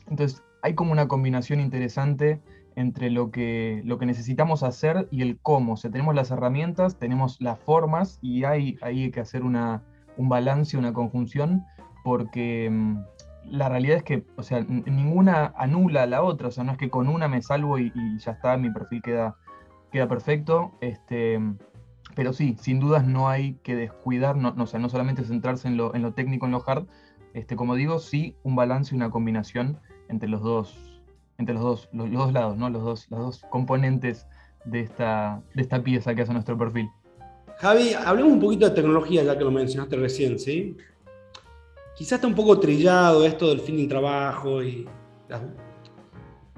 entonces, 0.07 0.43
hay 0.63 0.75
como 0.75 0.93
una 0.93 1.09
combinación 1.09 1.61
interesante 1.61 2.41
entre 2.77 3.11
lo 3.11 3.31
que, 3.31 3.83
lo 3.85 3.99
que 3.99 4.07
necesitamos 4.07 4.63
hacer 4.63 5.09
y 5.11 5.23
el 5.23 5.39
cómo. 5.41 5.75
O 5.75 5.77
sea, 5.77 5.91
tenemos 5.91 6.15
las 6.15 6.31
herramientas, 6.31 6.99
tenemos 6.99 7.41
las 7.41 7.59
formas 7.59 8.19
y 8.23 8.45
hay, 8.45 8.77
hay 8.83 9.11
que 9.11 9.21
hacer 9.21 9.43
una, 9.45 9.83
un 10.17 10.29
balance, 10.29 10.77
una 10.77 10.93
conjunción, 10.93 11.65
porque 12.05 12.69
mm, 12.71 12.99
la 13.51 13.69
realidad 13.69 13.99
es 13.99 14.03
que, 14.03 14.25
o 14.37 14.43
sea, 14.43 14.61
ninguna 14.61 15.53
anula 15.57 16.05
a 16.05 16.07
la 16.07 16.23
otra, 16.23 16.49
o 16.49 16.51
sea, 16.51 16.65
no 16.65 16.73
es 16.73 16.79
que 16.79 16.91
con 16.91 17.09
una 17.09 17.29
me 17.29 17.43
salvo 17.43 17.79
y, 17.79 17.93
ya 18.19 18.33
está, 18.33 18.57
mi 18.57 18.71
perfil 18.71 19.03
queda 19.03 19.37
queda 19.91 20.09
perfecto. 20.09 20.73
Este, 20.81 21.41
pero 22.15 22.33
sí, 22.33 22.57
sin 22.61 22.81
dudas 22.81 23.07
no 23.07 23.29
hay 23.29 23.55
que 23.63 23.77
descuidar, 23.77 24.37
no, 24.37 24.53
no, 24.55 24.65
no 24.65 24.89
solamente 24.89 25.25
centrarse 25.25 25.69
en 25.69 25.77
lo, 25.77 25.95
en 25.95 26.03
lo 26.03 26.13
técnico, 26.13 26.47
en 26.47 26.53
lo 26.53 26.63
hard. 26.67 26.87
Este, 27.35 27.57
como 27.57 27.75
digo, 27.75 27.99
sí 27.99 28.35
un 28.43 28.57
balance 28.57 28.95
y 28.95 28.97
una 28.97 29.11
combinación 29.11 29.79
entre 30.09 30.29
los 30.29 30.43
dos, 30.43 31.03
entre 31.37 31.55
los 31.55 31.63
dos, 31.63 31.89
los, 31.93 32.11
dos 32.11 32.33
lados, 32.33 32.57
¿no? 32.57 32.71
los, 32.71 32.83
dos, 32.83 33.07
los 33.11 33.21
dos 33.21 33.47
componentes 33.51 34.27
de 34.65 34.81
esta, 34.81 35.43
de 35.55 35.63
esta 35.63 35.83
pieza 35.83 36.15
que 36.15 36.23
hace 36.23 36.33
nuestro 36.33 36.57
perfil. 36.57 36.89
Javi, 37.59 37.93
hablemos 37.93 38.33
un 38.33 38.41
poquito 38.41 38.69
de 38.69 38.75
tecnología, 38.75 39.25
ya 39.25 39.37
que 39.37 39.45
lo 39.45 39.51
mencionaste 39.51 39.97
recién, 39.97 40.39
¿sí? 40.39 40.77
Quizás 41.99 42.13
está 42.13 42.29
un 42.29 42.35
poco 42.35 42.61
trillado 42.61 43.25
esto 43.25 43.49
del 43.49 43.59
fin 43.61 43.77
del 43.77 43.89
trabajo 43.89 44.63
y 44.63 44.87
las 45.29 45.43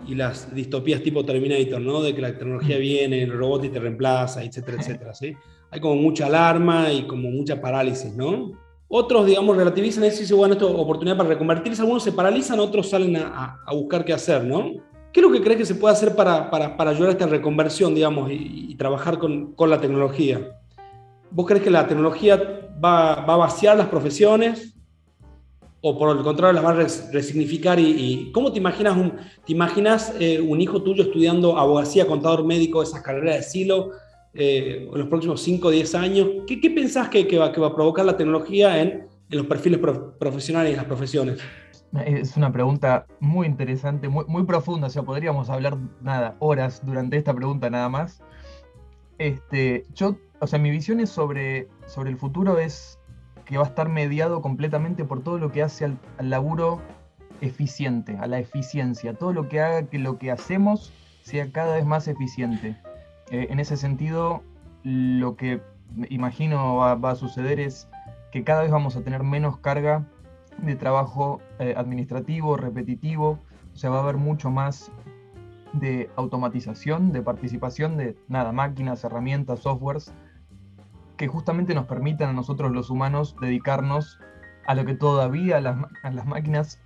y 0.07 0.15
las 0.15 0.55
distopías 0.55 1.03
tipo 1.03 1.25
Terminator, 1.25 1.81
¿no? 1.81 2.03
De 2.03 2.15
que 2.15 2.21
la 2.21 2.37
tecnología 2.37 2.77
mm. 2.77 2.81
viene, 2.81 3.23
el 3.23 3.33
robot 3.33 3.65
y 3.65 3.69
te 3.71 3.81
reemplaza, 3.81 4.43
etcétera, 4.43 4.79
etcétera, 4.81 5.15
¿sí? 5.15 5.35
Hay 5.71 5.81
como 5.81 5.97
mucha 5.97 6.27
alarma 6.27 6.93
y 6.93 7.07
como 7.07 7.31
mucha 7.31 7.61
parálisis, 7.61 8.15
¿no? 8.15 8.53
Otros, 8.89 9.25
digamos, 9.27 9.57
relativizan 9.57 10.05
eso 10.05 10.19
y 10.19 10.21
dicen, 10.23 10.37
bueno, 10.37 10.55
esto 10.55 10.69
es 10.69 10.75
oportunidad 10.75 11.17
para 11.17 11.29
reconvertirse. 11.29 11.81
Algunos 11.81 12.03
se 12.03 12.13
paralizan, 12.13 12.59
otros 12.59 12.89
salen 12.89 13.17
a, 13.17 13.61
a, 13.65 13.75
buscar 13.75 14.05
qué 14.05 14.13
hacer, 14.13 14.45
¿no? 14.45 14.73
¿Qué 15.13 15.21
es 15.21 15.27
lo 15.27 15.33
que 15.33 15.43
crees 15.43 15.59
que 15.59 15.67
se 15.67 15.77
puede 15.77 15.95
hacer 15.95 16.17
para, 16.17 16.51
para, 16.51 16.77
para 16.77 16.91
ayudar 16.91 17.11
a 17.11 17.13
esta 17.13 17.27
reconversión, 17.27 17.95
digamos, 17.95 18.31
y, 18.33 18.75
trabajar 18.77 19.19
con, 19.19 19.53
con, 19.53 19.71
la 19.71 19.81
tecnología? 19.81 20.57
¿Vos 21.31 21.47
crees 21.47 21.63
que 21.63 21.71
la 21.71 21.87
tecnología 21.87 22.37
va, 22.85 23.17
va 23.25 23.35
a 23.35 23.37
vaciar 23.37 23.77
las 23.77 23.89
profesiones? 23.89 24.75
O 25.83 25.99
por 25.99 26.17
el 26.17 26.23
contrario 26.23 26.53
las 26.53 26.65
va 26.65 26.71
a 26.71 27.13
resignificar 27.13 27.79
y, 27.81 28.31
¿cómo 28.33 28.53
te 28.53 28.59
imaginas 28.59 28.97
un, 28.97 29.13
te 29.47 29.53
imaginas 29.53 30.15
eh, 30.21 30.41
un 30.41 30.61
hijo 30.61 30.83
tuyo 30.83 31.05
estudiando 31.05 31.57
abogacía, 31.57 32.07
contador 32.07 32.45
médico, 32.45 32.83
esas 32.83 33.03
carreras 33.03 33.37
de 33.37 33.43
silo 33.43 33.91
eh, 34.35 34.89
en 34.93 34.99
los 34.99 35.09
próximos 35.09 35.41
5 35.43 35.69
o 35.69 35.71
10 35.71 35.95
años? 35.95 36.29
¿Qué, 36.47 36.61
qué 36.61 36.71
pensás 36.71 37.09
que, 37.09 37.39
va, 37.39 37.47
a 37.47 37.75
provocar 37.75 38.05
la 38.05 38.17
tecnología 38.17 38.81
en, 38.81 39.09
los 39.31 39.47
perfiles 39.47 39.79
profesionales 40.19 40.71
y 40.71 40.73
en 40.73 40.77
las 40.79 40.87
profesiones? 40.87 41.39
Es 42.05 42.37
una 42.37 42.53
pregunta 42.53 43.07
muy 43.19 43.47
interesante, 43.47 44.09
muy, 44.09 44.45
profunda, 44.45 44.89
o 44.89 44.91
sea, 44.91 45.03
podríamos 45.03 45.51
hablar 45.51 45.77
nada, 46.01 46.37
horas 46.39 46.85
durante 46.85 47.17
esta 47.17 47.35
pregunta 47.35 47.71
nada 47.71 47.89
más. 47.89 48.23
Este, 49.19 49.85
yo, 49.95 50.17
o 50.41 50.47
sea, 50.47 50.59
mi 50.59 50.71
visión 50.71 51.05
sobre, 51.07 51.69
sobre 51.87 52.11
el 52.11 52.17
futuro 52.17 52.59
es 52.59 53.00
que 53.51 53.59
va 53.59 53.65
a 53.65 53.67
estar 53.67 53.89
mediado 53.89 54.43
completamente 54.43 55.05
por 55.05 55.25
todo 55.25 55.39
lo 55.39 55.51
que 55.51 55.65
hace 55.65 55.85
al, 55.85 55.99
laburo 56.21 56.81
eficiente, 57.41 58.17
a 58.17 58.29
la 58.29 58.39
eficiencia, 58.39 59.15
todo 59.15 59.33
lo 59.33 59.49
que 59.49 59.61
haga 59.61 59.83
que 59.89 59.99
lo 59.99 60.19
que 60.19 60.31
hacemos 60.31 60.93
sea 61.23 61.51
cada 61.51 61.75
vez 61.75 61.85
más 61.85 62.07
eficiente. 62.07 62.77
Eh, 63.33 63.49
en 63.51 63.59
ese 63.59 63.77
sentido, 63.77 64.45
lo 64.85 65.35
que 65.35 65.61
imagino 66.11 66.77
va, 66.77 67.11
a 67.11 67.15
suceder 67.17 67.59
es 67.59 67.89
que 68.31 68.45
cada 68.45 68.63
vez 68.63 68.71
vamos 68.71 68.95
a 68.95 69.03
tener 69.03 69.25
menos 69.25 69.59
carga 69.59 70.07
de 70.59 70.77
trabajo 70.77 71.41
eh, 71.59 71.75
administrativo, 71.77 72.57
repetitivo, 72.57 73.41
o 73.75 73.77
sea, 73.77 73.91
va 73.91 73.97
a 73.97 74.03
haber 74.03 74.17
mucho 74.17 74.53
más 74.53 74.93
de 75.73 76.09
automatización, 76.15 77.11
de 77.11 77.23
participación 77.23 77.97
de 77.97 78.17
nada, 78.29 78.53
máquinas, 78.53 79.03
herramientas, 79.03 79.59
softwares 79.59 80.13
que 81.21 81.29
justamente 81.29 81.75
nos 81.75 81.85
permitan 81.85 82.31
a 82.31 82.33
nosotros 82.33 82.73
los 82.73 82.89
humanos 82.89 83.37
dedicarnos 83.43 84.19
a 84.67 84.75
lo 84.75 84.87
que 84.87 84.95
todavía 84.95 85.59
a 85.59 85.61
las, 85.61 86.27
máquinas 86.27 86.81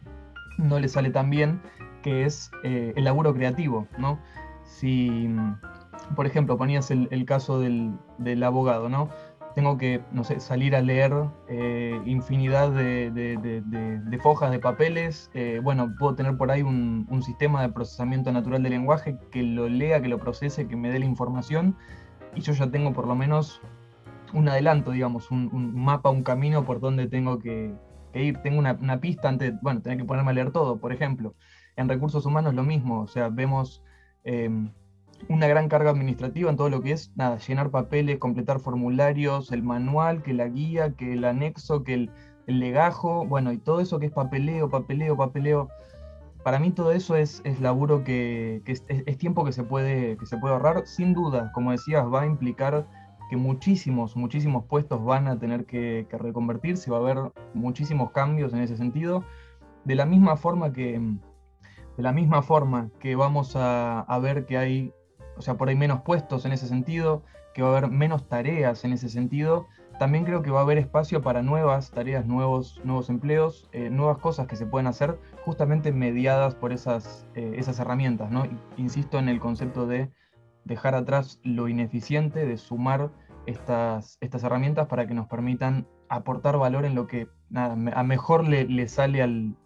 no 0.59 0.81
les 0.81 0.91
sale 0.91 1.11
tan 1.11 1.31
bien, 1.31 1.63
que 2.03 2.25
es 2.25 2.51
eh, 2.65 2.93
el 2.97 3.05
laburo 3.05 3.33
creativo, 3.33 3.87
¿no? 3.97 4.19
Si, 4.65 5.31
por 6.17 6.27
ejemplo, 6.27 6.59
ponías 6.59 6.91
el, 6.91 7.25
caso 7.27 7.61
del, 7.61 8.43
abogado, 8.43 8.89
¿no? 8.89 9.09
Tengo 9.55 9.79
que, 9.79 10.03
no 10.11 10.25
sé, 10.25 10.41
salir 10.41 10.75
a 10.75 10.83
leer 10.83 11.13
eh, 11.49 12.03
infinidad 12.05 12.73
de, 12.73 14.19
fojas 14.21 14.51
de 14.51 14.59
papeles. 14.59 15.31
Eh, 15.33 15.61
bueno, 15.63 15.95
puedo 15.97 16.17
tener 16.17 16.37
por 16.37 16.51
ahí 16.51 16.63
un, 16.63 17.07
un, 17.09 17.23
sistema 17.23 17.63
de 17.63 17.69
procesamiento 17.69 18.33
natural 18.33 18.65
del 18.65 18.73
lenguaje 18.73 19.17
que 19.31 19.45
lo 19.45 19.69
lea, 19.69 20.03
que 20.03 20.09
lo 20.09 20.19
procese, 20.19 20.67
que 20.67 20.75
me 20.75 20.91
dé 20.91 20.99
la 20.99 21.05
información. 21.05 21.77
Y 22.35 22.41
yo 22.41 22.53
ya 22.53 22.69
tengo 22.69 22.93
por 22.93 23.07
lo 23.07 23.15
menos 23.15 23.63
un 24.35 24.49
adelanto, 24.49 24.91
digamos, 24.91 25.31
un, 25.31 25.75
mapa, 25.75 26.11
un 26.11 26.23
camino 26.23 26.65
por 26.65 26.81
donde 26.81 27.07
tengo 27.07 27.39
que, 27.39 27.75
ir. 28.15 28.39
Tengo 28.39 28.59
una, 28.59 29.01
pista 29.01 29.29
antes, 29.29 29.55
bueno, 29.63 29.81
tener 29.81 29.99
que 29.99 30.05
ponerme 30.05 30.31
a 30.31 30.35
leer 30.35 30.51
todo, 30.51 30.79
por 30.79 30.93
ejemplo. 30.93 31.35
En 31.77 31.89
recursos 31.89 32.27
humanos 32.27 32.55
lo 32.55 32.63
mismo, 32.63 33.03
o 33.03 33.07
sea, 33.07 33.29
vemos 33.29 33.83
em, 34.25 34.71
una 35.29 35.47
gran 35.47 35.69
carga 35.69 35.91
administrativa 35.91 36.51
en 36.51 36.57
todo 36.57 36.69
lo 36.69 36.83
que 36.83 36.93
es, 36.93 37.13
nada, 37.17 37.39
llenar 37.39 37.71
papeles, 37.71 38.19
completar 38.19 38.61
formularios, 38.61 39.53
el 39.53 39.63
manual, 39.63 40.23
que 40.23 40.35
la 40.35 40.49
guía, 40.49 40.95
que 40.95 41.15
el 41.15 41.25
anexo, 41.25 41.83
que 41.83 41.95
el, 41.95 42.11
legajo, 42.47 43.25
bueno, 43.25 43.53
y 43.53 43.59
todo 43.59 43.81
eso 43.81 43.99
que 43.99 44.07
es 44.07 44.13
papeleo, 44.13 44.69
papeleo, 44.69 45.17
papeleo. 45.17 45.71
Para 46.43 46.59
mí 46.59 46.73
todo 46.73 46.93
eso 46.93 47.17
es, 47.17 47.41
es 47.45 47.59
laburo 47.59 48.05
que, 48.05 48.61
es, 48.67 48.85
es, 48.87 49.17
tiempo 49.17 49.47
que 49.47 49.53
se, 49.53 49.65
puede, 49.65 50.19
que 50.19 50.27
se 50.27 50.37
puede 50.37 50.53
ahorrar. 50.53 50.87
Sin 50.87 51.15
duda, 51.15 51.51
como 51.55 51.71
decías, 51.71 52.05
va 52.05 52.21
a 52.21 52.27
implicar 52.27 52.87
que 53.29 53.37
muchísimos, 53.37 54.17
muchísimos 54.17 54.65
puestos 54.65 55.05
van 55.05 55.29
a 55.29 55.39
tener 55.39 55.65
que, 55.67 56.07
reconvertirse, 56.11 56.91
va 56.91 56.99
a 56.99 57.01
haber 57.01 57.33
muchísimos 57.55 58.11
cambios 58.11 58.53
en 58.53 58.61
ese 58.61 58.77
sentido. 58.77 59.25
De 59.85 59.95
la 59.95 60.07
misma 60.07 60.37
forma 60.37 60.73
que, 60.73 61.01
de 61.97 62.03
la 62.03 62.13
misma 62.13 62.43
forma 62.43 62.91
que 63.01 63.17
vamos 63.17 63.55
a, 63.57 64.19
ver 64.23 64.47
que 64.47 64.59
hay, 64.59 64.93
o 65.37 65.43
sea, 65.43 65.57
por 65.57 65.69
ahí 65.69 65.77
menos 65.77 66.03
puestos 66.03 66.45
en 66.45 66.53
ese 66.53 66.67
sentido, 66.69 67.23
que 67.55 67.63
va 67.63 67.69
a 67.69 67.79
haber 67.79 67.91
menos 67.91 68.29
tareas 68.29 68.85
en 68.85 68.93
ese 68.93 69.09
sentido, 69.09 69.67
también 69.99 70.25
creo 70.25 70.43
que 70.43 70.51
va 70.51 70.61
a 70.61 70.63
haber 70.63 70.79
espacio 70.79 71.23
para 71.23 71.43
nuevas 71.43 71.93
tareas, 71.93 72.27
nuevos, 72.27 72.81
nuevos 72.85 73.09
empleos, 73.11 73.69
eh, 73.73 73.91
nuevas 73.91 74.19
cosas 74.19 74.49
que 74.49 74.57
se 74.57 74.67
pueden 74.67 74.89
hacer 74.89 75.19
justamente 75.45 75.93
mediadas 75.93 76.57
por 76.57 76.73
esas, 76.73 77.27
eh, 77.35 77.55
esas 77.57 77.79
herramientas. 77.79 78.31
¿no? 78.31 78.45
Insisto 78.77 79.19
en 79.21 79.29
el 79.29 79.39
concepto 79.39 79.87
de 79.87 80.11
dejar 80.65 80.95
atrás 80.95 81.41
lo 81.43 81.69
ineficiente, 81.69 82.47
de 82.47 82.57
sumar 82.57 83.11
estas, 83.47 84.19
estas 84.21 84.43
herramientas 84.45 84.87
para 84.89 85.07
que 85.07 85.15
nos 85.15 85.27
permitan 85.27 85.87
aportar 86.09 86.59
valor 86.59 86.85
en 86.85 86.95
lo 86.95 87.07
que 87.07 87.29
a 87.55 88.03
mejor 88.03 88.47
le, 88.49 88.89
sale 88.89 89.23
al, 89.23 89.57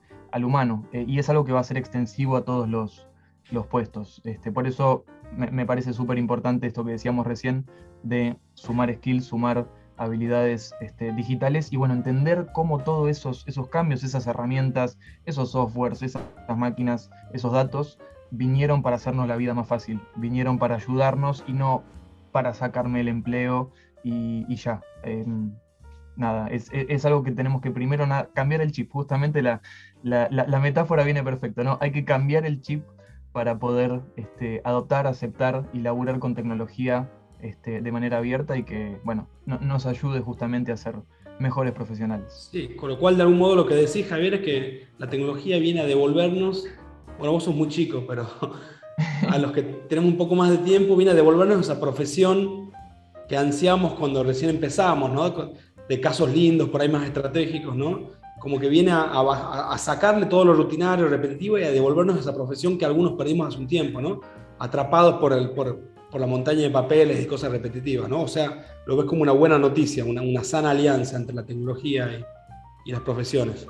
humano. 0.45 0.87
Eh, 0.93 1.05
y 1.07 1.19
es 1.19 1.29
algo 1.29 1.45
que 1.45 1.53
va 1.53 1.61
a 1.61 1.65
ser 1.65 1.77
extensivo 1.77 2.37
a 2.37 2.45
todos 2.45 2.69
los, 2.69 3.09
los 3.51 3.67
puestos. 3.67 4.21
Este, 4.25 4.53
por 4.53 4.67
eso 4.67 5.05
me, 5.37 5.67
parece 5.67 5.93
súper 5.93 6.19
importante 6.19 6.67
esto 6.67 6.85
que 6.85 6.93
decíamos 6.93 7.27
recién 7.27 7.67
de 8.03 8.37
sumar 8.55 8.93
skills, 8.95 9.27
sumar 9.27 9.69
habilidades 9.97 10.75
este, 10.81 11.13
digitales 11.13 11.73
y 11.73 11.77
bueno, 11.77 11.95
entender 11.95 12.47
cómo 12.55 12.79
todos 12.79 13.09
esos, 13.09 13.45
esos 13.49 13.69
cambios, 13.69 14.05
esas 14.05 14.27
herramientas, 14.27 14.97
esos 15.27 15.53
softwares, 15.53 16.03
esas 16.03 16.23
máquinas, 16.57 17.11
esos 17.33 17.53
datos 17.53 17.99
vinieron 18.31 18.83
para 18.83 18.97
hacernos 18.97 19.29
la 19.29 19.37
vida 19.37 19.55
más 19.55 19.69
fácil, 19.69 20.01
vinieron 20.17 20.59
para 20.59 20.77
ayudarnos 20.77 21.45
y 21.47 21.53
no 21.53 21.85
para 22.33 22.55
sacarme 22.55 23.01
el 23.01 23.09
empleo 23.09 23.71
y, 24.05 24.55
ya. 24.57 24.81
Em, 25.03 25.53
nada, 26.17 26.49
es, 26.49 27.05
algo 27.05 27.23
que 27.23 27.33
tenemos 27.33 27.63
que 27.63 27.71
primero 27.71 28.07
cambiar 28.35 28.61
el 28.61 28.73
chip. 28.73 28.91
Justamente 28.91 29.43
la, 29.43 29.61
metáfora 30.61 31.05
viene 31.05 31.23
perfecta, 31.23 31.63
¿no? 31.63 31.79
Hay 31.81 31.93
que 31.93 32.05
cambiar 32.05 32.45
el 32.47 32.61
chip 32.61 32.85
para 33.33 33.59
poder 33.59 34.01
este, 34.17 34.61
adoptar, 34.65 35.07
aceptar 35.07 35.69
y 35.73 35.81
laburar 35.81 36.19
con 36.19 36.35
tecnología 36.35 37.11
este, 37.41 37.81
de 37.81 37.93
manera 37.93 38.19
abierta 38.19 38.57
y 38.57 38.65
que, 38.65 38.99
bueno, 39.05 39.29
nos 39.47 39.87
ayude 39.87 40.21
justamente 40.21 40.73
a 40.73 40.77
ser 40.77 40.97
mejores 41.39 41.73
profesionales. 41.73 42.49
Sí, 42.51 42.75
con 42.77 42.89
lo 42.89 42.99
cual 42.99 43.17
de 43.17 43.23
algún 43.23 43.39
modo 43.39 43.55
lo 43.55 43.67
que 43.67 43.75
decís 43.75 44.07
Javier 44.09 44.35
es 44.35 44.41
que 44.41 44.89
la 44.99 45.09
tecnología 45.09 45.59
viene 45.59 45.81
a 45.81 45.87
devolvernos, 45.87 46.67
bueno, 47.19 47.33
vos 47.33 47.45
sos 47.45 47.55
muy 47.55 47.69
chico, 47.69 48.05
pero 48.07 48.27
a 49.29 49.39
los 49.39 49.53
que 49.53 49.63
tenemos 49.63 50.11
un 50.11 50.17
poco 50.17 50.35
más 50.35 50.51
de 50.51 50.59
tiempo, 50.59 50.97
viene 50.97 51.13
a 51.13 51.15
devolvernos 51.15 51.61
esa 51.61 51.81
profesión 51.81 52.71
que 53.29 53.37
ansiamos 53.37 53.95
cuando 53.95 54.25
recién 54.25 54.51
empezamos, 54.51 55.13
¿no? 55.13 55.53
De 55.89 56.01
casos 56.01 56.31
lindos, 56.31 56.69
por 56.69 56.81
ahí 56.81 56.89
más 56.89 57.05
estratégicos, 57.05 57.77
¿no? 57.77 58.11
Como 58.41 58.59
que 58.59 58.69
viene 58.69 58.93
a, 58.93 59.77
sacarle 59.79 60.27
todo 60.27 60.45
lo 60.45 60.55
rutinario, 60.55 61.09
repetitivo 61.09 61.59
y 61.59 61.65
a 61.65 61.71
devolvernos 61.71 62.19
esa 62.19 62.35
profesión 62.35 62.79
que 62.79 62.85
algunos 62.85 63.13
perdimos 63.15 63.49
hace 63.49 63.59
un 63.59 63.67
tiempo, 63.67 64.01
¿no? 64.01 64.21
Atrapados 64.59 65.17
por, 65.17 65.33
el, 65.33 65.51
por, 65.51 65.79
por 66.11 66.21
la 66.21 66.27
montaña 66.27 66.63
de 66.63 66.71
papeles 66.71 67.23
y 67.23 67.27
cosas 67.27 67.51
repetitivas, 67.51 68.09
¿no? 68.09 68.23
O 68.23 68.29
sea, 68.29 68.65
lo 68.87 68.97
ves 68.97 69.07
como 69.07 69.23
una 69.23 69.33
buena 69.33 69.59
noticia, 69.59 70.05
una, 70.05 70.23
una 70.23 70.45
sana 70.45 70.71
alianza 70.71 71.17
entre 71.17 71.35
la 71.35 71.45
tecnología 71.45 72.09
y, 72.17 72.89
y 72.89 72.93
las 72.93 73.01
profesiones. 73.01 73.67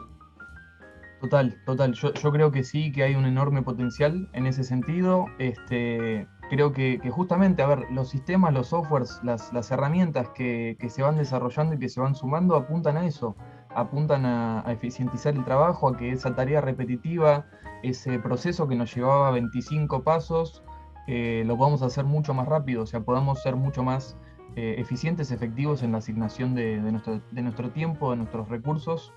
Total, 1.20 1.56
total. 1.66 1.94
Yo, 1.94 2.12
creo 2.32 2.52
que 2.52 2.62
sí, 2.62 2.92
que 2.92 3.02
hay 3.02 3.16
un 3.16 3.26
enorme 3.26 3.62
potencial 3.62 4.28
en 4.34 4.46
ese 4.46 4.62
sentido. 4.62 5.26
Este, 5.38 6.28
creo 6.48 6.72
que, 6.72 7.00
justamente, 7.10 7.62
a 7.62 7.66
ver, 7.66 7.90
los 7.90 8.08
sistemas, 8.08 8.54
los 8.54 8.68
softwares, 8.68 9.20
las, 9.24 9.70
herramientas 9.72 10.28
que, 10.30 10.76
se 10.88 11.02
van 11.02 11.16
desarrollando 11.16 11.74
y 11.74 11.78
que 11.78 11.88
se 11.88 12.00
van 12.00 12.14
sumando 12.14 12.54
apuntan 12.54 12.96
a 12.96 13.06
eso, 13.06 13.36
apuntan 13.74 14.26
a, 14.26 14.64
eficientizar 14.68 15.34
el 15.34 15.44
trabajo, 15.44 15.88
a 15.88 15.96
que 15.96 16.12
esa 16.12 16.34
tarea 16.36 16.60
repetitiva, 16.60 17.46
ese 17.82 18.20
proceso 18.20 18.68
que 18.68 18.76
nos 18.76 18.94
llevaba 18.94 19.32
25 19.32 20.04
pasos, 20.04 20.62
eh, 21.08 21.42
lo 21.46 21.56
podamos 21.56 21.82
hacer 21.82 22.04
mucho 22.04 22.32
más 22.32 22.46
rápido, 22.46 22.82
o 22.82 22.86
sea, 22.86 23.00
podamos 23.00 23.42
ser 23.42 23.56
mucho 23.56 23.82
más 23.82 24.16
eh, 24.54 24.76
eficientes, 24.78 25.32
efectivos 25.32 25.82
en 25.82 25.92
la 25.92 25.98
asignación 25.98 26.54
de, 26.54 26.80
de, 26.80 26.92
nuestro, 26.92 27.20
de, 27.30 27.42
nuestro, 27.42 27.70
tiempo, 27.70 28.10
de 28.10 28.18
nuestros 28.18 28.48
recursos. 28.48 29.12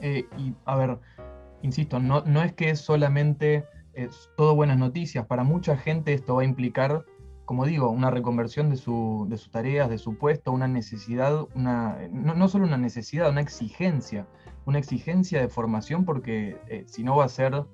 Eh, 0.00 0.26
y, 0.36 0.54
a 0.64 0.76
ver, 0.76 0.98
insisto, 1.62 2.00
no, 2.00 2.22
no 2.26 2.42
es 2.42 2.52
que 2.52 2.70
es 2.70 2.80
solamente 2.80 3.64
es 3.94 4.30
todo 4.36 4.54
buenas 4.54 4.78
noticias. 4.78 5.26
Para 5.26 5.44
mucha 5.44 5.76
gente 5.76 6.12
esto 6.12 6.36
va 6.36 6.42
a 6.42 6.44
implicar, 6.44 7.04
como 7.44 7.66
digo, 7.66 7.90
una 7.90 8.10
reconversión 8.10 8.70
de, 8.70 8.76
su, 8.76 9.26
de 9.28 9.36
sus 9.36 9.50
tareas, 9.50 9.88
de 9.88 9.98
su 9.98 10.16
puesto, 10.16 10.52
una 10.52 10.68
necesidad, 10.68 11.46
una, 11.54 11.98
no, 12.10 12.34
no, 12.34 12.48
solo 12.48 12.66
una 12.66 12.78
necesidad, 12.78 13.30
una 13.30 13.40
exigencia, 13.40 14.26
una 14.64 14.78
exigencia 14.78 15.40
de 15.40 15.48
formación 15.48 16.04
porque 16.04 16.58
eh, 16.68 16.84
si 16.86 17.02
no 17.02 17.16
va 17.16 17.24
a 17.24 17.28
ser 17.28 17.64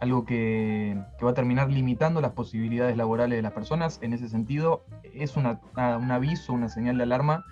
algo 0.00 0.24
que, 0.24 0.96
que, 1.18 1.24
va 1.24 1.32
a 1.32 1.34
terminar 1.34 1.70
limitando 1.70 2.20
las 2.20 2.32
posibilidades 2.32 2.96
laborales 2.96 3.36
de 3.36 3.42
las 3.42 3.52
personas. 3.52 3.98
En 4.00 4.12
ese 4.12 4.28
sentido, 4.28 4.84
es 5.12 5.36
una, 5.36 5.60
un 5.74 6.10
aviso, 6.10 6.52
una 6.52 6.68
señal 6.68 6.98
de 6.98 7.02
alarma, 7.02 7.44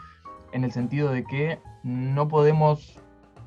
en 0.53 0.63
el 0.63 0.71
sentido 0.73 1.11
de 1.11 1.25
que 1.25 1.59
no 1.83 2.29
podemos 2.29 3.01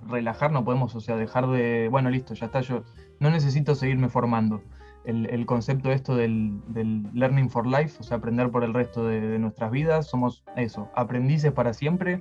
relajar, 0.08 0.52
no 0.52 0.64
podemos, 0.64 0.96
o 0.96 1.02
sea, 1.02 1.16
dejar 1.16 1.48
de, 1.48 1.88
bueno, 1.90 2.10
listo, 2.10 2.34
ya 2.34 2.48
está, 2.48 2.62
yo 2.62 2.84
no 3.20 3.30
necesito 3.30 3.76
seguirme 3.76 4.10
formando. 4.10 4.62
El, 5.06 5.28
el 5.28 5.46
concepto 5.46 5.92
esto 5.92 6.16
del, 6.16 6.60
del, 6.68 7.04
learning 7.14 7.50
for 7.50 7.66
life, 7.66 7.98
o 8.00 8.04
sea, 8.04 8.18
aprender 8.18 8.52
por 8.52 8.64
el 8.64 8.74
resto 8.74 9.06
de, 9.06 9.40
nuestras 9.40 9.72
vidas, 9.72 10.08
somos 10.08 10.44
eso, 10.56 10.90
aprendices 10.94 11.52
para 11.52 11.74
siempre, 11.74 12.20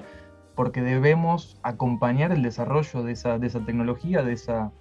porque 0.54 0.80
debemos 0.80 1.58
acompañar 1.62 2.32
el 2.32 2.42
desarrollo 2.42 3.02
de 3.02 3.12
esa, 3.12 3.38
de 3.38 3.46
esa 3.46 3.64
tecnología, 3.64 4.22
de, 4.22 4.32
esa, 4.32 4.72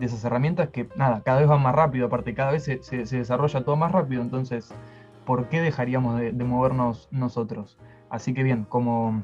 de 0.00 0.06
esas 0.06 0.24
herramientas 0.24 0.70
que, 0.70 0.88
nada, 0.96 1.22
cada 1.22 1.40
vez 1.40 1.48
van 1.48 1.62
más 1.62 1.74
rápido, 1.74 2.06
aparte 2.06 2.34
cada 2.34 2.52
vez 2.52 2.64
se, 2.64 2.82
se, 2.82 3.06
se 3.06 3.18
desarrolla 3.18 3.64
todo 3.64 3.76
más 3.76 3.92
rápido, 3.92 4.22
entonces, 4.22 4.74
¿por 5.26 5.48
qué 5.48 5.60
dejaríamos 5.60 6.18
de, 6.18 6.32
de 6.32 6.44
movernos 6.44 7.08
nosotros? 7.12 7.78
Así 8.10 8.34
que 8.34 8.42
bien, 8.42 8.64
como, 8.64 9.22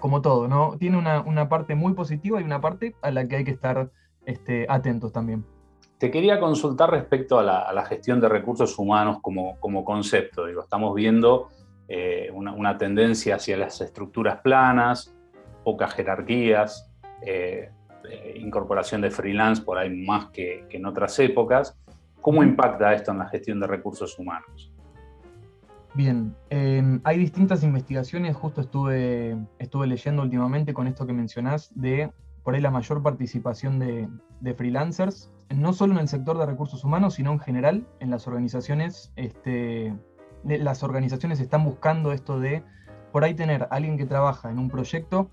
como 0.00 0.22
todo, 0.22 0.48
¿no? 0.48 0.76
Tiene 0.78 0.98
una, 0.98 1.20
una, 1.22 1.48
parte 1.48 1.74
muy 1.74 1.94
positiva 1.94 2.40
y 2.40 2.44
una 2.44 2.60
parte 2.60 2.94
a 3.02 3.10
la 3.10 3.26
que 3.26 3.36
hay 3.36 3.44
que 3.44 3.50
estar 3.50 3.90
este, 4.26 4.66
atentos 4.68 5.12
también. 5.12 5.44
Te 5.98 6.10
quería 6.10 6.40
consultar 6.40 6.90
respecto 6.90 7.38
a 7.38 7.42
la, 7.42 7.84
gestión 7.86 8.20
de 8.20 8.28
recursos 8.28 8.78
humanos 8.78 9.18
como, 9.22 9.58
como 9.60 9.84
concepto. 9.84 10.46
Digo, 10.46 10.62
estamos 10.62 10.94
viendo 10.94 11.48
eh, 11.88 12.30
una, 12.32 12.52
una, 12.52 12.76
tendencia 12.76 13.36
hacia 13.36 13.56
las 13.56 13.80
estructuras 13.80 14.40
planas, 14.40 15.14
pocas 15.62 15.94
jerarquías, 15.94 16.90
eh, 17.22 17.70
eh, 18.10 18.34
incorporación 18.36 19.00
de 19.00 19.10
freelance 19.10 19.62
por 19.62 19.78
ahí 19.78 19.90
más 19.90 20.26
que, 20.30 20.66
que 20.68 20.76
en 20.76 20.86
otras 20.86 21.18
épocas. 21.20 21.78
¿Cómo 22.20 22.42
impacta 22.42 22.92
esto 22.92 23.12
en 23.12 23.18
la 23.18 23.28
gestión 23.28 23.60
de 23.60 23.66
recursos 23.66 24.18
humanos? 24.18 24.73
Bien, 25.94 26.34
eh, 26.50 26.98
hay 27.04 27.18
distintas 27.18 27.62
investigaciones, 27.62 28.34
justo 28.34 28.60
estuve, 28.60 29.38
estuve 29.60 29.86
leyendo 29.86 30.22
últimamente 30.22 30.74
con 30.74 30.88
esto 30.88 31.06
que 31.06 31.12
mencionás, 31.12 31.70
de 31.76 32.10
por 32.42 32.56
ahí 32.56 32.60
la 32.60 32.72
mayor 32.72 33.00
participación 33.00 33.78
de, 33.78 34.08
freelancers, 34.54 35.30
no 35.54 35.72
solo 35.72 35.92
en 35.92 36.00
el 36.00 36.08
sector 36.08 36.36
de 36.36 36.46
recursos 36.46 36.82
humanos, 36.82 37.14
sino 37.14 37.30
en 37.32 37.38
general 37.38 37.86
en 38.00 38.10
las 38.10 38.26
organizaciones. 38.26 39.12
Este, 39.14 39.94
las 40.42 40.82
organizaciones 40.82 41.38
están 41.38 41.64
buscando 41.64 42.10
esto 42.10 42.40
de 42.40 42.64
por 43.12 43.22
ahí 43.22 43.34
tener 43.34 43.68
alguien 43.70 43.96
que 43.96 44.04
trabaja 44.04 44.50
en 44.50 44.58
un 44.58 44.68
proyecto, 44.68 45.30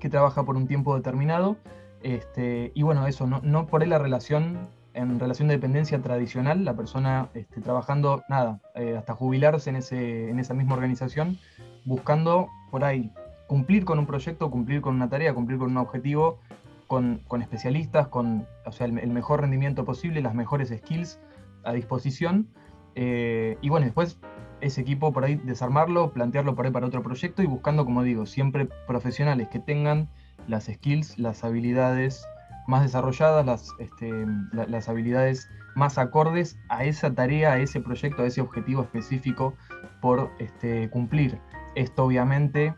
que 0.00 0.08
trabaja 0.08 0.44
por 0.44 0.56
un 0.56 0.66
tiempo 0.66 0.96
determinado, 0.96 1.58
este, 2.02 2.72
y 2.74 2.82
bueno, 2.82 3.06
eso, 3.06 3.26
no, 3.26 3.40
no 3.42 3.66
por 3.66 3.82
ahí 3.82 3.88
la 3.88 3.98
relación 3.98 4.70
en 4.94 5.20
relación 5.20 5.48
de 5.48 5.54
dependencia 5.54 6.00
tradicional, 6.00 6.64
la 6.64 6.74
persona 6.74 7.28
este, 7.34 7.60
trabajando, 7.60 8.22
nada, 8.28 8.60
eh, 8.74 8.96
hasta 8.96 9.14
jubilarse 9.14 9.70
en, 9.70 9.76
ese, 9.76 10.30
en 10.30 10.38
esa 10.38 10.54
misma 10.54 10.74
organización, 10.74 11.38
buscando 11.84 12.48
por 12.70 12.84
ahí 12.84 13.12
cumplir 13.46 13.84
con 13.84 13.98
un 13.98 14.06
proyecto, 14.06 14.50
cumplir 14.50 14.80
con 14.80 14.94
una 14.94 15.08
tarea, 15.08 15.34
cumplir 15.34 15.58
con 15.58 15.70
un 15.70 15.76
objetivo, 15.76 16.38
con, 16.86 17.20
con 17.28 17.42
especialistas, 17.42 18.08
con 18.08 18.46
o 18.64 18.72
sea, 18.72 18.86
el, 18.86 18.92
mejor 18.92 19.40
rendimiento 19.40 19.84
posible, 19.84 20.20
las 20.22 20.34
mejores 20.34 20.68
skills 20.76 21.20
a 21.64 21.72
disposición. 21.72 22.48
Eh, 22.94 23.58
y 23.60 23.68
bueno, 23.68 23.86
después 23.86 24.18
ese 24.60 24.80
equipo 24.80 25.12
por 25.12 25.24
ahí 25.24 25.36
desarmarlo, 25.36 26.12
plantearlo 26.12 26.54
por 26.54 26.66
ahí 26.66 26.72
para 26.72 26.86
otro 26.86 27.02
proyecto 27.02 27.42
y 27.42 27.46
buscando, 27.46 27.84
como 27.84 28.02
digo, 28.02 28.26
siempre 28.26 28.68
profesionales 28.86 29.48
que 29.48 29.58
tengan 29.58 30.08
las 30.46 30.66
skills, 30.66 31.18
las 31.18 31.44
habilidades, 31.44 32.26
más 32.66 32.82
desarrolladas, 32.82 33.44
las, 33.44 33.68
este, 33.78 34.10
la, 34.52 34.66
las 34.66 34.88
habilidades 34.88 35.48
más 35.74 35.98
acordes 35.98 36.58
a 36.68 36.84
esa 36.84 37.14
tarea, 37.14 37.52
a 37.52 37.58
ese 37.58 37.80
proyecto, 37.80 38.22
a 38.22 38.26
ese 38.26 38.40
objetivo 38.40 38.82
específico 38.82 39.54
por 40.00 40.30
este, 40.38 40.90
cumplir. 40.90 41.38
Esto 41.74 42.04
obviamente 42.04 42.74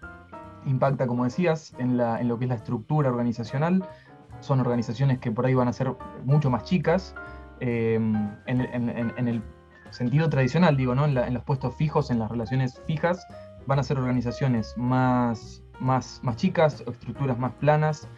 impacta, 0.67 1.07
como 1.07 1.25
decías, 1.25 1.75
en, 1.79 1.97
la, 1.97 2.21
en, 2.21 2.29
lo 2.29 2.39
que 2.39 2.45
es 2.45 2.49
la 2.49 2.57
estructura 2.57 3.11
organizacional. 3.11 3.85
Son 4.41 4.61
organizaciones 4.61 5.19
que 5.19 5.31
por 5.31 5.47
ahí 5.47 5.55
van 5.55 5.69
a 5.69 5.73
ser 5.73 5.93
mucho 6.25 6.51
más 6.51 6.65
chicas. 6.65 7.15
Eh, 7.61 7.95
en, 8.47 9.29
el 9.29 9.43
sentido 9.91 10.29
tradicional, 10.29 10.77
digo, 10.77 10.95
¿no? 10.95 11.05
En, 11.05 11.35
los 11.35 11.45
puestos 11.45 11.77
fijos, 11.77 12.11
en 12.11 12.19
las 12.19 12.31
relaciones 12.31 12.81
fijas, 12.87 13.27
van 13.67 13.79
a 13.79 13.83
ser 13.83 13.99
organizaciones 13.99 14.75
más, 14.77 15.63
más, 15.79 16.21
más 16.23 16.37
chicas, 16.37 16.83
estructuras 16.87 17.39
más 17.39 17.53
planas, 17.53 18.09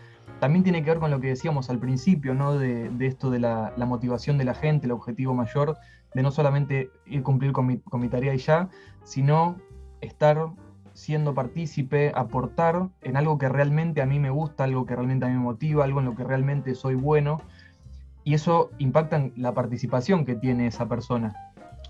también 0.41 0.63
tiene 0.63 0.83
que 0.83 0.91
ver 0.91 0.99
con 0.99 1.11
lo 1.11 1.21
que 1.21 1.29
decíamos 1.29 1.71
al 1.71 1.79
principio, 1.79 2.35
¿no? 2.35 2.59
de, 2.59 2.91
esto 3.01 3.31
de 3.31 3.39
la, 3.39 3.73
la, 3.77 3.87
motivación 3.87 4.39
de 4.39 4.45
la 4.45 4.55
gente, 4.55 4.87
el 4.87 4.93
objetivo 4.93 5.35
mayor, 5.35 5.77
de 6.15 6.23
no 6.23 6.31
solamente 6.31 6.91
ir 7.07 7.23
cumplir 7.23 7.53
con 7.53 7.67
mi, 7.67 7.79
con 7.79 8.01
mi 8.01 8.09
tarea 8.09 8.35
y 8.35 8.39
ya, 8.39 8.69
sino 9.05 9.57
estar 10.01 10.39
siendo 10.95 11.35
partícipe, 11.35 12.13
aportar 12.15 12.89
en 13.03 13.17
algo 13.17 13.37
que 13.37 13.49
realmente 13.49 14.01
a 14.01 14.07
mí 14.07 14.19
me 14.19 14.31
gusta, 14.31 14.65
algo 14.65 14.87
que 14.87 14.95
realmente 14.95 15.27
a 15.27 15.29
mí 15.29 15.35
me 15.35 15.41
motiva, 15.41 15.85
algo 15.85 15.99
en 16.01 16.07
lo 16.07 16.15
que 16.15 16.25
realmente 16.25 16.75
soy 16.75 16.95
bueno. 16.95 17.41
Y 18.23 18.35
eso 18.35 18.71
impacta 18.79 19.17
en 19.17 19.33
la 19.37 19.53
participación 19.53 20.25
que 20.25 20.35
tiene 20.35 20.69
esa 20.69 20.89
persona. 20.89 21.35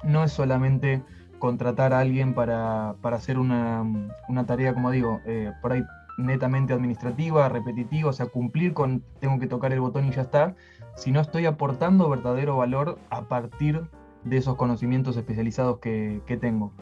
No 0.03 0.25
es 0.25 0.33
solamente 0.33 1.03
contratar 1.39 1.93
a 1.93 2.01
alguien 2.01 2.35
para, 2.35 2.95
para 3.03 3.17
hacer 3.17 3.39
una, 3.39 3.85
una, 4.29 4.47
tarea, 4.47 4.73
como 4.75 4.91
digo, 4.91 5.21
eh, 5.27 5.53
por 5.61 5.73
ahí 5.73 5.85
netamente 6.18 6.72
administrativa, 6.72 7.48
repetitiva, 7.48 8.11
o 8.11 8.12
sea, 8.12 8.27
cumplir 8.27 8.72
con 8.72 9.03
tengo 9.20 9.38
que 9.38 9.46
tocar 9.46 9.72
el 9.72 9.81
botón 9.81 10.07
y 10.07 10.11
ya 10.11 10.22
está, 10.22 10.55
si 10.96 11.12
no 11.12 11.20
estoy 11.20 11.46
aportando 11.46 12.09
verdadero 12.09 12.57
valor 12.57 12.98
a 13.11 13.22
partir 13.22 13.83
de 14.24 14.37
esos 14.37 14.57
conocimientos 14.57 15.16
especializados 15.16 15.79
que, 15.79 16.38
tengo. 16.40 16.72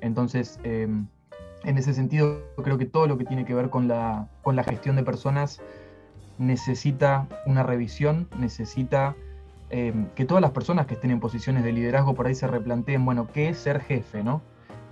Entonces, 0.00 0.60
eh, 0.62 0.88
en 1.64 1.78
ese 1.78 1.94
sentido, 1.94 2.42
creo 2.62 2.78
que 2.78 2.86
todo 2.86 3.06
lo 3.06 3.18
que 3.18 3.24
tiene 3.24 3.44
que 3.44 3.54
ver 3.54 3.70
con 3.70 3.88
la, 3.88 4.28
con 4.42 4.56
la 4.56 4.64
gestión 4.64 4.96
de 4.96 5.02
personas 5.02 5.60
necesita 6.38 7.28
una 7.46 7.62
revisión, 7.62 8.28
necesita 8.38 9.14
eh, 9.70 9.92
que 10.14 10.24
todas 10.24 10.42
las 10.42 10.50
personas 10.50 10.86
que 10.86 10.94
estén 10.94 11.10
en 11.10 11.20
posiciones 11.20 11.64
de 11.64 11.72
liderazgo 11.72 12.14
por 12.14 12.26
ahí 12.26 12.34
se 12.34 12.46
replanteen, 12.46 13.04
bueno, 13.04 13.28
¿qué 13.32 13.48
es 13.48 13.58
ser 13.58 13.80
jefe, 13.80 14.22
no? 14.22 14.42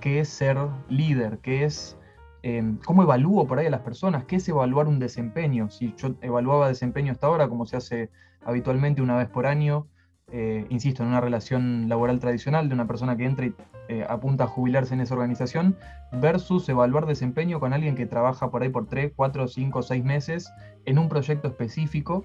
¿Qué 0.00 0.20
es 0.20 0.28
ser 0.28 0.56
líder? 0.88 1.38
¿Qué 1.38 1.64
es 1.64 1.98
eh, 2.42 2.62
cómo 2.85 3.03
evalúo 3.03 3.46
por 3.46 3.59
ahí 3.59 3.66
a 3.66 3.70
las 3.70 3.81
personas, 3.81 4.24
qué 4.24 4.37
es 4.37 4.48
evaluar 4.48 4.88
un 4.88 4.98
desempeño. 4.98 5.70
Si 5.70 5.94
yo 5.96 6.14
evaluaba 6.22 6.68
desempeño 6.68 7.12
hasta 7.12 7.26
ahora, 7.26 7.48
como 7.48 7.66
se 7.66 7.76
hace 7.76 8.11
habitualmente 8.44 9.03
una 9.03 9.16
vez 9.16 9.29
por 9.29 9.46
año, 9.46 9.87
eh, 10.33 10.64
insisto, 10.68 11.03
en 11.03 11.09
una 11.09 11.20
relación 11.20 11.88
laboral 11.88 12.20
tradicional 12.20 12.68
de 12.68 12.74
una 12.74 12.87
persona 12.87 13.16
que 13.16 13.24
entra 13.24 13.46
y 13.46 13.55
eh, 13.88 14.07
apunta 14.09 14.44
a 14.44 14.46
jubilarse 14.46 14.94
en 14.94 15.00
esa 15.00 15.14
organización, 15.14 15.76
versus 16.12 16.68
evaluar 16.68 17.07
desempeño 17.07 17.59
con 17.59 17.72
alguien 17.72 17.96
que 17.96 18.07
trabaja 18.07 18.50
por 18.50 18.62
ahí 18.62 18.68
por 18.68 18.87
3, 18.87 19.12
4, 19.16 19.48
5, 19.48 19.83
6 19.83 20.05
meses 20.05 20.53
en 20.85 20.98
un 20.98 21.09
proyecto 21.09 21.48
específico. 21.48 22.24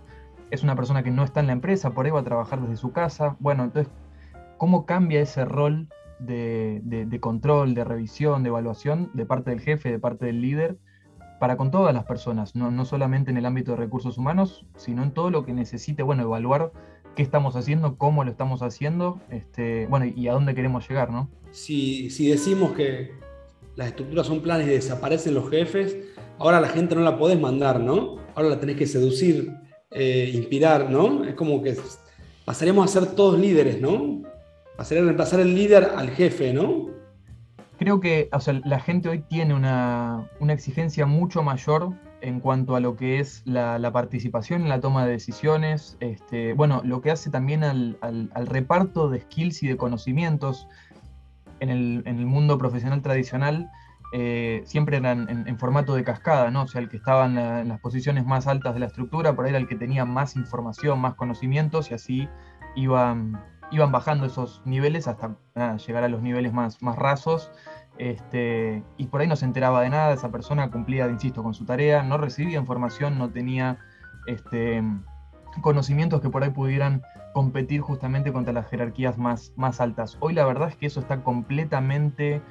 Es 0.52 0.64
una 0.64 0.76
persona 0.76 1.02
que 1.02 1.10
no 1.10 1.24
está 1.24 1.40
en 1.40 1.48
la 1.48 1.54
empresa, 1.54 1.92
por 1.92 2.06
ahí 2.06 2.12
va 2.12 2.20
a 2.20 2.24
trabajar 2.24 2.62
desde 2.62 2.78
su 2.78 2.92
casa. 2.92 3.36
Bueno, 3.40 3.64
entonces, 3.64 3.92
¿cómo 4.58 4.86
cambia 4.86 5.22
ese 5.22 5.44
rol 5.44 5.88
de, 6.20 7.18
control, 7.22 7.74
de 7.74 7.84
revisión, 7.84 8.44
de 8.44 8.50
evaluación 8.50 9.12
de 9.14 9.26
parte 9.26 9.50
del 9.52 9.62
jefe, 9.62 9.92
de 9.92 10.00
parte 10.00 10.26
del 10.26 10.42
líder? 10.42 10.78
para 11.40 11.58
con 11.58 11.70
todas 11.70 11.94
las 11.94 12.06
personas, 12.06 12.56
no, 12.56 12.72
no, 12.72 12.86
solamente 12.86 13.30
en 13.30 13.36
el 13.36 13.46
ámbito 13.46 13.72
de 13.72 13.78
recursos 13.78 14.18
humanos, 14.18 14.66
sino 14.78 15.04
en 15.04 15.12
todo 15.12 15.30
lo 15.30 15.46
que 15.46 15.54
necesite, 15.54 16.02
bueno, 16.02 16.24
evaluar 16.24 16.72
qué 17.16 17.24
estamos 17.24 17.58
haciendo, 17.58 17.98
cómo 17.98 18.24
lo 18.24 18.32
estamos 18.32 18.62
haciendo, 18.62 19.20
este, 19.30 19.86
bueno, 19.88 20.06
y 20.06 20.28
a 20.30 20.34
dónde 20.34 20.56
queremos 20.56 20.88
llegar, 20.88 21.12
¿no? 21.12 21.30
Si, 21.52 22.10
si 22.10 22.30
decimos 22.30 22.72
que 22.72 23.12
las 23.76 23.88
estructuras 23.88 24.28
son 24.28 24.42
planes 24.42 24.68
y 24.68 24.72
desaparecen 24.72 25.34
los 25.34 25.50
jefes, 25.50 25.98
ahora 26.40 26.62
la 26.62 26.70
gente 26.70 26.96
no 26.96 27.02
la 27.02 27.18
podés 27.18 27.40
mandar, 27.40 27.80
¿no? 27.80 28.18
Ahora 28.36 28.50
la 28.50 28.60
tenés 28.60 28.78
que 28.78 28.88
seducir, 28.88 29.54
eh, 29.92 30.32
inspirar, 30.34 30.90
¿no? 30.90 31.24
Es 31.24 31.36
como 31.36 31.62
que 31.62 31.76
pasaríamos 32.46 32.86
a 32.86 33.00
ser 33.00 33.16
todos 33.16 33.40
líderes, 33.40 33.80
¿no? 33.80 34.24
Pasaría 34.78 35.02
a 35.02 35.06
reemplazar 35.06 35.40
el 35.40 35.56
líder 35.56 35.92
al 35.96 36.10
jefe, 36.10 36.54
¿no? 36.54 36.90
Creo 37.78 38.00
que 38.00 38.30
o 38.32 38.40
sea, 38.40 38.60
la 38.64 38.80
gente 38.80 39.10
hoy 39.10 39.20
tiene 39.20 39.54
una, 39.54 40.30
una 40.40 40.54
exigencia 40.54 41.06
mucho 41.06 41.44
mayor 41.44 41.94
en 42.26 42.40
cuanto 42.40 42.76
a 42.76 42.80
lo 42.80 42.96
que 42.96 43.20
es 43.20 43.44
la, 43.46 43.92
participación 43.92 44.64
en 44.64 44.70
la 44.70 44.80
toma 44.80 45.06
de 45.06 45.12
decisiones, 45.12 45.96
este, 46.00 46.54
bueno, 46.54 46.82
lo 46.84 47.02
que 47.02 47.12
hace 47.12 47.30
también 47.30 47.64
al, 47.64 47.98
reparto 48.48 49.10
de 49.10 49.22
skills 49.22 49.62
y 49.62 49.68
de 49.68 49.78
conocimientos 49.78 50.68
en 51.60 51.70
el, 51.70 52.26
mundo 52.26 52.58
profesional 52.58 53.04
tradicional, 53.04 53.70
eh, 54.12 54.64
siempre 54.66 54.98
eran 54.98 55.48
en, 55.48 55.60
formato 55.60 55.94
de 55.94 56.04
cascada, 56.04 56.50
¿no? 56.50 56.64
O 56.64 56.68
sea, 56.68 56.82
el 56.82 56.90
que 56.90 56.98
estaba 56.98 57.26
en, 57.26 57.68
las 57.68 57.80
posiciones 57.80 58.26
más 58.26 58.48
altas 58.48 58.74
de 58.74 58.80
la 58.80 58.88
estructura, 58.88 59.36
por 59.36 59.46
ahí 59.46 59.50
era 59.50 59.60
el 59.60 59.68
que 59.68 59.76
tenía 59.76 60.04
más 60.04 60.36
información, 60.36 61.00
más 61.00 61.14
conocimientos, 61.14 61.92
y 61.92 61.94
así 61.94 62.30
iban, 62.76 63.40
iban 63.72 63.92
bajando 63.92 64.26
esos 64.26 64.62
niveles 64.66 65.08
hasta 65.08 65.36
llegar 65.78 66.04
a 66.04 66.10
los 66.10 66.22
niveles 66.22 66.54
más, 66.54 66.82
más 66.82 66.96
rasos 66.96 67.52
este, 67.98 68.84
y 68.98 69.08
por 69.08 69.22
ahí 69.22 69.28
no 69.28 69.36
se 69.36 69.46
enteraba 69.46 69.82
de 69.82 69.90
nada, 69.90 70.14
esa 70.14 70.30
persona 70.30 70.70
cumplía, 70.70 71.08
insisto, 71.08 71.44
con 71.44 71.54
su 71.54 71.66
tarea, 71.66 72.04
no 72.04 72.18
recibía 72.18 72.60
información, 72.60 73.18
no 73.18 73.30
tenía 73.30 73.78
este, 74.28 74.84
conocimientos 75.62 76.22
que 76.22 76.30
por 76.30 76.44
ahí 76.44 76.50
pudieran 76.50 77.04
competir 77.34 77.82
justamente 77.82 78.34
contra 78.34 78.54
las 78.54 78.68
jerarquías 78.70 79.18
más, 79.18 79.54
más 79.56 79.80
altas. 79.80 80.18
Hoy 80.20 80.34
la 80.34 80.46
verdad 80.46 80.70
es 80.70 80.76
que 80.76 80.88
eso 80.88 81.00
está 81.00 81.24
completamente 81.24 82.42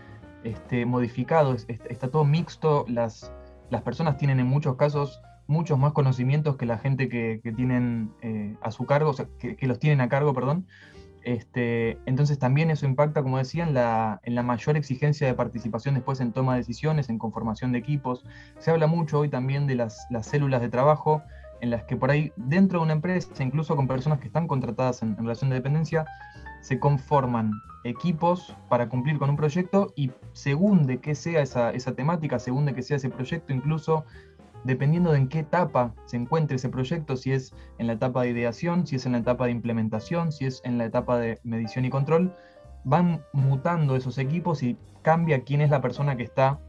este, 0.44 0.86
modificado, 0.86 1.54
está 1.54 2.08
todo 2.08 2.24
mixto, 2.24 2.86
las, 2.88 3.30
las 3.70 3.82
personas 3.82 4.16
tienen 4.16 4.40
en 4.40 4.46
muchos 4.46 4.76
casos 4.76 5.20
muchos 5.46 5.78
más 5.78 5.92
conocimientos 5.92 6.56
que 6.56 6.64
la 6.64 6.78
gente 6.78 7.10
que, 7.10 7.38
tienen 7.54 8.14
eh, 8.22 8.56
a 8.62 8.70
su 8.70 8.86
cargo, 8.86 9.10
o 9.10 9.12
sea, 9.12 9.26
que, 9.38 9.56
que, 9.56 9.66
los 9.66 9.78
tienen 9.78 10.00
a 10.00 10.08
cargo, 10.08 10.32
perdón, 10.32 10.66
este, 11.24 11.98
entonces 12.04 12.38
también 12.38 12.70
eso 12.70 12.84
impacta, 12.84 13.22
como 13.22 13.38
decía, 13.38 13.64
en 13.64 13.72
la, 13.74 14.42
mayor 14.42 14.76
exigencia 14.76 15.26
de 15.26 15.34
participación 15.34 15.94
después 15.94 16.20
en 16.20 16.32
toma 16.32 16.52
de 16.52 16.58
decisiones, 16.58 17.08
en 17.08 17.18
conformación 17.18 17.72
de 17.72 17.78
equipos. 17.78 18.24
Se 18.58 18.70
habla 18.70 18.86
mucho 18.86 19.20
hoy 19.20 19.30
también 19.30 19.66
de 19.66 19.74
las, 19.74 20.06
células 20.22 20.60
de 20.60 20.68
trabajo, 20.68 21.22
en 21.62 21.70
las 21.70 21.84
que 21.84 21.96
por 21.96 22.10
ahí 22.10 22.32
dentro 22.36 22.78
de 22.78 22.84
una 22.84 22.92
empresa, 22.92 23.42
incluso 23.42 23.74
con 23.74 23.88
personas 23.88 24.20
que 24.20 24.26
están 24.26 24.46
contratadas 24.46 25.02
en, 25.02 25.16
relación 25.16 25.48
de 25.48 25.56
dependencia, 25.56 26.04
se 26.60 26.78
conforman 26.78 27.52
equipos 27.84 28.54
para 28.68 28.88
cumplir 28.88 29.18
con 29.18 29.30
un 29.30 29.36
proyecto 29.36 29.92
y 29.96 30.10
según 30.32 30.86
de 30.86 30.98
qué 30.98 31.14
sea 31.14 31.40
esa, 31.40 31.70
esa 31.70 31.94
temática, 31.94 32.38
según 32.38 32.66
de 32.66 32.74
qué 32.74 32.82
sea 32.82 32.98
ese 32.98 33.08
proyecto, 33.08 33.52
incluso 33.52 34.04
dependiendo 34.64 35.12
de 35.12 35.18
en 35.18 35.28
qué 35.28 35.40
etapa 35.40 35.94
se 36.06 36.16
encuentre 36.16 36.56
ese 36.56 36.68
proyecto, 36.68 37.16
si 37.16 37.32
es 37.32 37.54
en 37.78 37.86
la 37.86 37.92
etapa 37.94 38.22
de 38.22 38.30
ideación, 38.30 38.86
si 38.86 38.96
es 38.96 39.06
en 39.06 39.12
la 39.12 39.18
etapa 39.18 39.44
de 39.44 39.52
implementación, 39.52 40.32
si 40.32 40.46
es 40.46 40.62
en 40.64 40.78
la 40.78 40.86
etapa 40.86 41.18
de 41.18 41.38
medición 41.44 41.84
y 41.84 41.90
control, 41.90 42.34
van 42.84 43.22
mutando 43.32 43.96
esos 43.96 44.18
equipos 44.18 44.62
y 44.62 44.76
cambia 45.02 45.44
quién 45.44 45.60
es 45.60 45.70
la 45.70 45.80
persona 45.80 46.16
que 46.16 46.22
está 46.22 46.60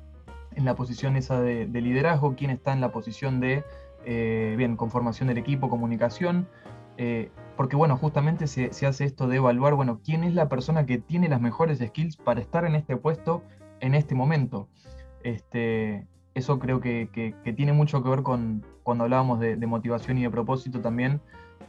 en 0.55 0.65
la 0.65 0.75
posición 0.75 1.15
esa 1.15 1.41
de, 1.41 1.67
liderazgo, 1.67 2.35
quién 2.35 2.51
está 2.51 2.73
en 2.73 2.81
la 2.81 2.91
posición 2.91 3.39
de, 3.39 3.63
eh, 4.05 4.55
bien, 4.57 4.77
conformación 4.77 5.27
del 5.27 5.37
equipo, 5.37 5.69
comunicación, 5.69 6.47
eh, 6.97 7.31
porque 7.57 7.75
bueno, 7.75 7.97
justamente 7.97 8.47
se, 8.47 8.71
se, 8.73 8.85
hace 8.85 9.05
esto 9.05 9.27
de 9.27 9.37
evaluar, 9.37 9.75
bueno, 9.75 9.99
quién 10.03 10.23
es 10.23 10.33
la 10.33 10.47
persona 10.47 10.85
que 10.85 10.97
tiene 10.97 11.27
las 11.29 11.41
mejores 11.41 11.79
skills 11.79 12.17
para 12.17 12.41
estar 12.41 12.65
en 12.65 12.75
este 12.75 12.95
puesto 12.97 13.43
en 13.79 13.95
este 13.95 14.15
momento. 14.15 14.69
Este, 15.23 16.07
eso 16.35 16.59
creo 16.59 16.81
que, 16.81 17.33
tiene 17.55 17.73
mucho 17.73 18.03
que 18.03 18.09
ver 18.09 18.21
con 18.21 18.63
cuando 18.83 19.05
hablábamos 19.05 19.39
de, 19.39 19.55
motivación 19.65 20.17
y 20.17 20.23
de 20.23 20.29
propósito 20.29 20.81
también. 20.81 21.21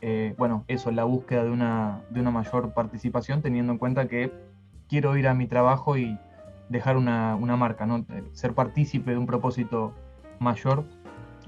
Eh, 0.03 0.35
bueno, 0.37 0.65
eso, 0.69 0.91
la 0.91 1.05
búsqueda 1.05 1.45
de 1.45 1.51
una, 1.51 2.03
de 2.11 2.21
una 2.21 2.31
mayor 2.31 2.75
participación, 2.75 3.41
teniendo 3.41 3.73
en 3.73 3.79
cuenta 3.79 4.09
que 4.09 4.33
quiero 4.89 5.17
ir 5.17 5.29
a 5.29 5.35
mi 5.35 5.47
trabajo 5.47 5.97
y 5.97 6.19
dejar 6.69 6.97
una, 6.97 7.37
marca, 7.37 7.87
¿no? 7.87 8.05
Ser 8.33 8.55
partícipe 8.55 9.13
de 9.13 9.19
un 9.19 9.27
propósito 9.27 9.95
mayor. 10.41 10.85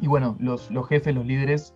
Y 0.00 0.06
bueno, 0.06 0.36
los, 0.38 0.70
los 0.70 0.88
jefes, 0.88 1.14
los 1.14 1.26
líderes 1.26 1.74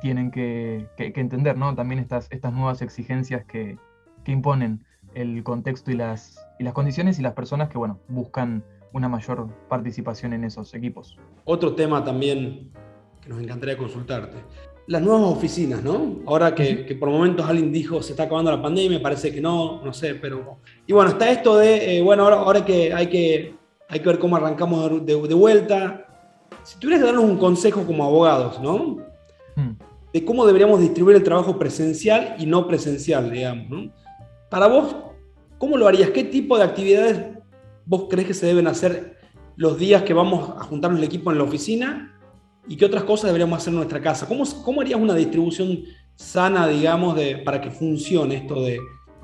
tienen 0.00 0.32
que, 0.32 0.88
entender 0.98 1.56
¿no? 1.56 1.76
también 1.76 2.00
estas, 2.00 2.26
estas 2.32 2.52
nuevas 2.52 2.82
exigencias 2.82 3.44
que, 3.44 3.78
imponen 4.26 4.84
el 5.14 5.42
contexto 5.42 5.90
y 5.90 5.94
las, 5.94 6.44
y 6.58 6.64
las 6.64 6.74
condiciones 6.74 7.18
y 7.18 7.22
las 7.22 7.34
personas 7.34 7.68
que 7.68 7.78
bueno, 7.78 7.98
buscan 8.08 8.64
una 8.92 9.08
mayor 9.08 9.48
participación 9.68 10.32
en 10.32 10.44
esos 10.44 10.72
equipos. 10.74 11.16
Otro 11.44 11.74
tema 11.74 12.04
también 12.04 12.70
que 13.20 13.28
nos 13.28 13.40
encantaría 13.40 13.76
consultarte. 13.76 14.36
Las 14.88 15.00
nuevas 15.00 15.22
oficinas, 15.22 15.82
¿no? 15.82 16.20
Ahora 16.26 16.54
que, 16.54 16.96
por 16.98 17.08
momentos 17.08 17.48
alguien 17.48 17.72
dijo 17.72 18.02
se 18.02 18.12
está 18.12 18.24
acabando 18.24 18.50
la 18.50 18.60
pandemia, 18.60 19.00
parece 19.00 19.32
que 19.32 19.40
no, 19.40 19.82
no 19.82 19.92
sé, 19.92 20.16
pero... 20.16 20.58
Y 20.86 20.92
bueno, 20.92 21.10
está 21.10 21.30
esto 21.30 21.56
de, 21.56 21.98
eh, 21.98 22.02
bueno, 22.02 22.24
ahora, 22.24 22.36
ahora 22.36 22.64
que 22.64 22.92
hay, 22.92 23.06
que 23.06 23.54
hay 23.88 24.00
que 24.00 24.08
ver 24.08 24.18
cómo 24.18 24.36
arrancamos 24.36 25.06
de, 25.06 25.14
vuelta. 25.14 26.06
Si 26.64 26.78
tuvieras 26.78 27.00
que 27.00 27.06
darnos 27.06 27.24
un 27.24 27.38
consejo 27.38 27.84
como 27.86 28.04
abogados, 28.04 28.60
¿no? 28.60 28.96
Hmm. 29.54 29.76
De 30.12 30.24
cómo 30.24 30.44
deberíamos 30.46 30.80
distribuir 30.80 31.16
el 31.16 31.22
trabajo 31.22 31.58
presencial 31.58 32.34
y 32.38 32.46
no 32.46 32.66
presencial, 32.66 33.30
digamos, 33.30 33.70
¿no? 33.70 33.92
Para 34.50 34.66
vos, 34.66 34.96
¿cómo 35.58 35.76
lo 35.76 35.86
harías? 35.86 36.10
¿Qué 36.10 36.24
tipo 36.24 36.58
de 36.58 36.64
actividades 36.64 37.41
vos 37.86 38.06
crees 38.08 38.28
que 38.28 38.34
se 38.34 38.46
deben 38.46 38.66
hacer 38.66 39.18
los 39.56 39.78
días 39.78 40.02
que 40.02 40.14
vamos 40.14 40.50
a 40.58 40.64
juntarnos 40.64 40.98
el 40.98 41.04
equipo 41.04 41.30
en 41.30 41.38
la 41.38 41.44
oficina 41.44 42.18
y 42.68 42.76
qué 42.76 42.84
otras 42.84 43.04
cosas 43.04 43.26
deberíamos 43.26 43.58
hacer 43.58 43.72
en 43.72 43.76
nuestra 43.76 44.00
casa? 44.00 44.26
¿Cómo, 44.26 44.44
cómo 44.64 44.80
harías 44.80 45.00
una 45.00 45.14
distribución 45.14 45.80
sana, 46.16 46.68
digamos, 46.68 47.16
de, 47.16 47.38
para 47.38 47.60
que 47.60 47.70
funcione 47.70 48.36
esto 48.36 48.62
de, 48.62 48.78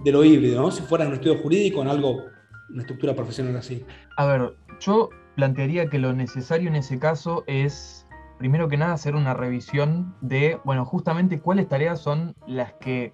lo 0.05 0.25
híbrido, 0.25 0.63
¿no? 0.63 0.71
si 0.71 0.83
fuera 0.83 1.05
en 1.05 1.11
un 1.11 1.17
estudio 1.17 1.39
jurídico, 1.39 1.83
en 1.83 1.89
algo, 1.89 2.25
una 2.71 2.83
estructura 2.83 3.15
profesional 3.15 3.57
así? 3.57 3.85
A 4.17 4.27
ver, 4.27 4.55
yo 4.81 5.11
plantearía 5.37 5.89
que 5.89 5.99
lo 5.99 6.13
necesario 6.13 6.69
en 6.69 6.77
ese 6.77 6.99
caso 6.99 7.45
es, 7.47 8.07
primero 8.39 8.69
que 8.69 8.77
nada, 8.77 8.95
hacer 8.95 9.15
una 9.15 9.35
revisión 9.35 10.15
de, 10.21 10.59
bueno, 10.65 10.85
justamente 10.85 11.41
cuáles 11.41 11.69
tareas 11.69 12.01
son 12.01 12.35
las 12.47 12.73
que 12.75 13.13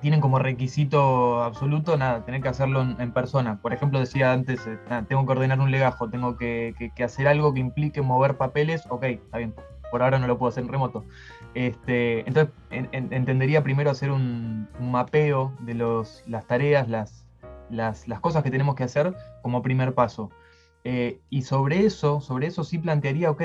tienen 0.00 0.20
como 0.20 0.38
requisito 0.38 1.42
absoluto, 1.42 1.96
nada, 1.96 2.24
tener 2.24 2.40
que 2.40 2.48
hacerlo 2.48 2.82
en, 2.82 3.12
persona. 3.12 3.60
Por 3.60 3.72
ejemplo, 3.72 3.98
decía 3.98 4.32
antes, 4.32 4.66
eh, 4.66 4.78
tengo 5.08 5.26
que 5.26 5.32
ordenar 5.32 5.60
un 5.60 5.70
legajo, 5.70 6.08
tengo 6.08 6.36
que, 6.36 6.92
hacer 7.04 7.28
algo 7.28 7.52
que 7.54 7.60
implique 7.60 8.02
mover 8.02 8.36
papeles, 8.36 8.84
ok, 8.88 9.04
está 9.04 9.38
bien, 9.38 9.54
por 9.90 10.02
ahora 10.02 10.18
no 10.18 10.26
lo 10.26 10.38
puedo 10.38 10.50
hacer 10.50 10.64
en 10.64 10.70
remoto. 10.70 11.04
Este, 11.54 12.20
entonces, 12.28 12.54
entendería 12.70 13.62
primero 13.62 13.90
hacer 13.90 14.10
un, 14.10 14.68
mapeo 14.80 15.52
de 15.60 15.74
los, 15.74 16.22
las 16.26 16.46
tareas, 16.46 16.88
las, 16.88 17.26
las, 17.70 18.04
cosas 18.20 18.42
que 18.42 18.50
tenemos 18.50 18.74
que 18.74 18.84
hacer 18.84 19.14
como 19.42 19.62
primer 19.62 19.94
paso. 19.94 20.30
Eh, 20.84 21.20
y 21.28 21.42
sobre 21.42 21.84
eso, 21.84 22.20
sobre 22.20 22.46
eso 22.46 22.62
sí 22.64 22.78
plantearía, 22.78 23.30
ok, 23.30 23.42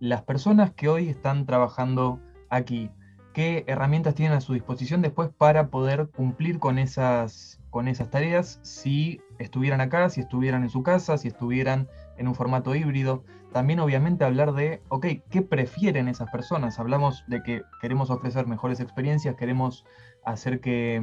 las 0.00 0.22
personas 0.22 0.72
que 0.72 0.88
hoy 0.88 1.08
están 1.08 1.44
trabajando 1.44 2.20
aquí, 2.50 2.90
qué 3.38 3.62
herramientas 3.68 4.16
tienen 4.16 4.36
a 4.36 4.40
su 4.40 4.52
disposición 4.52 5.00
después 5.00 5.28
para 5.28 5.68
poder 5.68 6.08
cumplir 6.08 6.58
con 6.58 6.76
esas, 6.76 7.60
con 7.70 7.86
esas 7.86 8.10
tareas 8.10 8.58
si 8.64 9.20
estuvieran 9.38 9.80
acá, 9.80 10.10
si 10.10 10.22
estuvieran 10.22 10.64
en 10.64 10.70
su 10.70 10.82
casa, 10.82 11.16
si 11.18 11.28
estuvieran 11.28 11.86
en 12.16 12.26
un 12.26 12.34
formato 12.34 12.74
híbrido. 12.74 13.22
También 13.52 13.78
obviamente 13.78 14.24
hablar 14.24 14.54
de, 14.54 14.82
ok, 14.88 15.06
¿qué 15.30 15.42
prefieren 15.42 16.08
esas 16.08 16.28
personas? 16.32 16.80
Hablamos 16.80 17.22
de 17.28 17.44
que 17.44 17.62
queremos 17.80 18.10
ofrecer 18.10 18.48
mejores 18.48 18.80
experiencias, 18.80 19.36
queremos 19.36 19.84
hacer 20.24 20.58
que, 20.58 21.00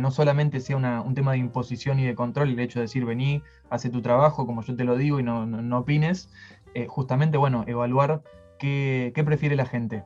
no 0.00 0.10
solamente 0.10 0.58
sea 0.58 0.78
un 0.78 1.14
tema 1.14 1.30
de 1.30 1.38
imposición 1.38 2.00
y 2.00 2.06
de 2.06 2.16
control, 2.16 2.48
el 2.48 2.58
hecho 2.58 2.80
de 2.80 2.86
decir, 2.86 3.04
vení, 3.04 3.40
hace 3.70 3.88
tu 3.88 4.02
trabajo 4.02 4.46
como 4.46 4.62
yo 4.62 4.74
te 4.74 4.82
lo 4.82 4.96
digo 4.96 5.20
y 5.20 5.22
no, 5.22 5.46
no, 5.46 5.78
opines, 5.78 6.28
eh, 6.74 6.88
justamente, 6.88 7.38
bueno, 7.38 7.62
evaluar 7.68 8.24
qué, 8.58 9.12
qué 9.14 9.22
prefiere 9.22 9.54
la 9.54 9.66
gente 9.66 10.02